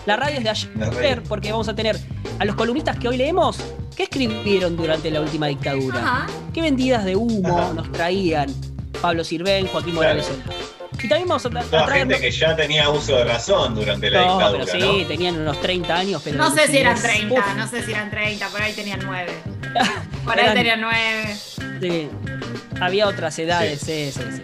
La 0.08 0.16
radio 0.16 0.38
es 0.40 0.44
de 0.44 0.50
ayer, 0.50 1.22
porque 1.24 1.52
vamos 1.52 1.68
a 1.68 1.76
tener 1.76 2.00
a 2.40 2.46
los 2.46 2.56
columnistas 2.56 2.98
que 2.98 3.08
hoy 3.08 3.18
leemos, 3.18 3.58
¿qué 3.96 4.04
escribieron 4.04 4.76
durante 4.76 5.12
la 5.12 5.22
última 5.22 5.46
dictadura? 5.46 6.00
Ajá. 6.00 6.28
¿Qué 6.52 6.62
vendidas 6.62 7.06
de 7.06 7.16
humo 7.16 7.56
Ajá. 7.60 7.74
nos 7.74 7.92
traían 7.92 8.50
Pablo 9.04 9.24
Sirven, 9.24 9.68
Joaquín 9.68 9.94
Claro. 9.94 10.16
Morales? 10.16 10.32
Y 11.04 11.08
también 11.08 11.28
vamos 11.28 11.46
a, 11.46 11.50
tra- 11.52 11.60
a 11.60 11.64
Toda 11.66 11.86
traer... 11.86 12.08
gente 12.08 12.20
que 12.20 12.32
ya 12.32 12.56
tenía 12.56 12.90
uso 12.90 13.16
de 13.18 13.24
razón 13.26 13.76
durante 13.76 14.10
la 14.10 14.26
No, 14.26 14.32
dictadura, 14.34 14.66
pero 14.66 14.80
sí, 14.92 15.02
¿no? 15.04 15.08
tenían 15.08 15.40
unos 15.40 15.62
30 15.62 15.96
años, 15.96 16.22
pero... 16.24 16.38
No 16.40 16.50
sé 16.50 16.68
si 16.68 16.78
eran 16.80 16.94
lucidez, 16.96 17.18
30, 17.20 17.40
uf, 17.40 17.56
no 17.56 17.68
sé 17.68 17.84
si 17.86 17.92
eran 17.92 18.10
30, 18.10 18.48
por 18.50 18.62
ahí 18.64 18.74
tenían 18.74 19.00
9. 19.06 19.32
Por 20.26 20.34
ahí 20.40 20.44
Eran- 20.44 20.56
tenían 20.56 20.82
9. 20.82 21.38
Sí, 21.82 22.10
había 22.82 23.08
otras 23.08 23.38
edades, 23.38 23.80
sí. 23.80 24.12
Sí, 24.12 24.22
sí, 24.38 24.44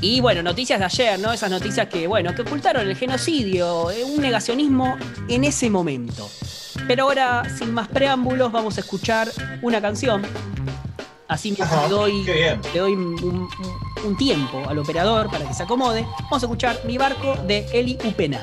Y 0.00 0.20
bueno, 0.20 0.42
noticias 0.42 0.78
de 0.78 0.84
ayer, 0.86 1.18
¿no? 1.18 1.32
Esas 1.32 1.50
noticias 1.50 1.86
que, 1.88 2.06
bueno, 2.06 2.34
que 2.34 2.42
ocultaron 2.42 2.88
el 2.88 2.96
genocidio, 2.96 3.90
eh, 3.90 4.02
un 4.04 4.20
negacionismo 4.20 4.96
en 5.28 5.44
ese 5.44 5.68
momento. 5.68 6.28
Pero 6.86 7.04
ahora, 7.04 7.42
sin 7.58 7.72
más 7.74 7.88
preámbulos, 7.88 8.50
vamos 8.50 8.78
a 8.78 8.80
escuchar 8.80 9.28
una 9.62 9.80
canción. 9.80 10.22
Así 11.28 11.54
que 11.54 11.62
Ajá, 11.62 11.82
le 11.84 11.88
doy, 11.90 12.24
le 12.72 12.78
doy 12.80 12.92
un, 12.92 13.02
un- 13.22 13.48
un 14.04 14.16
tiempo 14.16 14.62
al 14.66 14.78
operador 14.78 15.30
para 15.30 15.46
que 15.46 15.52
se 15.54 15.62
acomode. 15.62 16.06
Vamos 16.22 16.42
a 16.42 16.46
escuchar 16.46 16.80
Mi 16.86 16.96
Barco 16.96 17.36
de 17.46 17.66
Eli 17.72 17.98
Upena. 18.04 18.42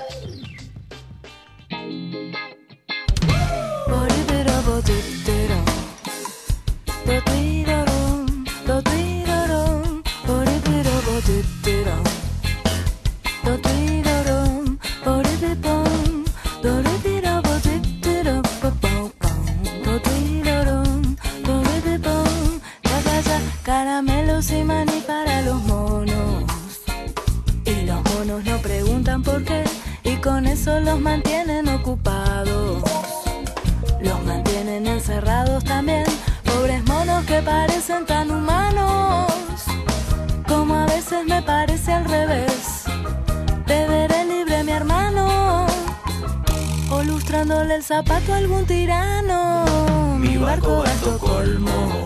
Lustrándole 47.77 47.79
el 47.79 47.83
zapato 47.83 48.33
a 48.33 48.37
algún 48.37 48.65
tirano. 48.65 50.17
Mi 50.19 50.37
barco 50.37 50.79
va 50.79 50.85
a 50.85 50.93
Estocolmo. 50.93 52.05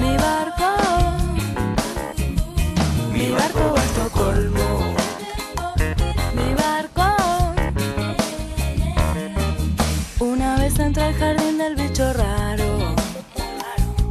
Mi 0.00 0.16
barco. 0.16 0.64
Mi 3.12 3.30
barco 3.30 3.74
va 3.74 3.80
a 3.80 3.84
Estocolmo. 3.84 4.94
Mi 6.34 6.54
barco. 6.54 7.06
Una 10.20 10.56
vez 10.58 10.78
entré 10.78 11.02
al 11.04 11.14
jardín 11.14 11.58
del 11.58 11.76
bicho 11.76 12.12
raro. 12.12 12.94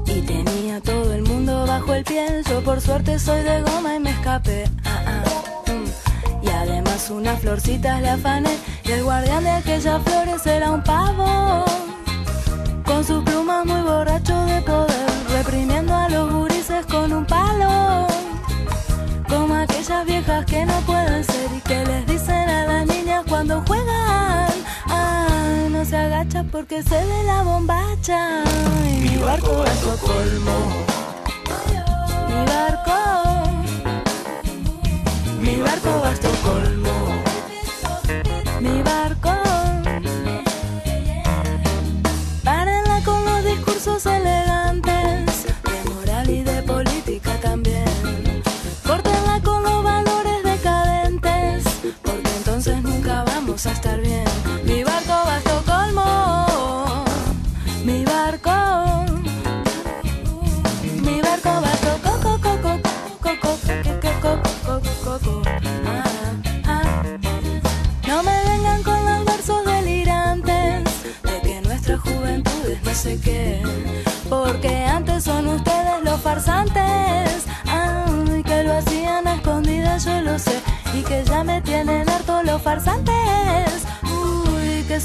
Y 0.06 0.22
tenía 0.22 0.82
todo 0.82 1.14
el 1.14 1.24
mundo 1.24 1.66
bajo 1.68 1.94
el 1.94 2.04
pie. 2.04 2.44
Yo 2.50 2.62
por 2.64 2.82
suerte 2.82 3.20
soy 3.20 3.44
de 3.44 3.62
goma 3.62 3.96
y 3.96 4.00
me 4.00 4.12
escapé. 4.12 4.47
Además 7.08 7.10
unas 7.10 7.40
florcitas 7.40 8.02
le 8.02 8.10
afané. 8.10 8.58
Y 8.84 8.92
el 8.92 9.04
guardián 9.04 9.44
de 9.44 9.52
aquellas 9.52 10.02
flores 10.04 10.46
era 10.46 10.72
un 10.72 10.84
pavo. 10.84 11.64
Con 12.86 13.04
sus 13.04 13.24
plumas 13.24 13.66
muy 13.66 13.82
borracho 13.82 14.46
de 14.46 14.62
poder. 14.62 15.08
Reprimiendo 15.32 15.94
a 15.94 16.10
los 16.10 16.32
gurises 16.32 16.86
con 16.86 17.14
un 17.14 17.26
palo. 17.26 18.08
Como 19.30 19.56
aquellas 19.56 20.06
viejas 20.06 20.46
que 20.46 20.66
no 20.66 20.80
pueden 20.82 21.24
ser 21.24 21.50
y 21.56 21.62
que 21.62 21.86
les 21.86 22.08
dicen 22.08 22.50
a 22.50 22.66
las 22.66 22.88
niñas 22.88 23.24
cuando 23.28 23.64
juegan. 23.68 24.52
Ah, 24.88 25.68
no 25.70 25.86
se 25.86 25.98
agacha 25.98 26.44
porque 26.52 26.84
se 26.84 26.96
ve 26.96 27.24
la 27.26 27.44
bombacha. 27.44 28.44
Y 28.86 29.10
mi 29.10 29.18
barco 29.18 29.60
va 29.60 29.66
a 29.66 29.74
Estocolmo. 29.74 30.58
Mi 32.28 32.46
barco. 32.46 32.94
Mi 35.42 35.56
barco 35.58 36.02
va 36.02 36.10
a 36.10 36.14
Estocolmo. 36.14 36.87
Mi 38.60 38.82
barco. 38.82 39.07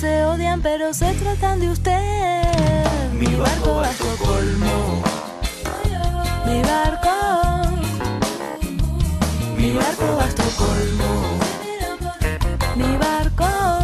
Se 0.03 0.25
odian 0.25 0.61
pero 0.61 0.93
se 0.93 1.13
tratan 1.13 1.61
de 1.61 1.71
usted. 1.71 1.93
Mi 3.13 3.33
barco 3.37 3.79
a 3.79 3.89
Estocolmo. 3.89 5.01
Mi 6.45 6.61
barco. 6.71 7.15
Mi 9.57 9.71
barco 9.71 10.21
a 10.21 10.27
Estocolmo. 10.27 11.13
Mi 12.75 12.97
barco. 12.97 13.82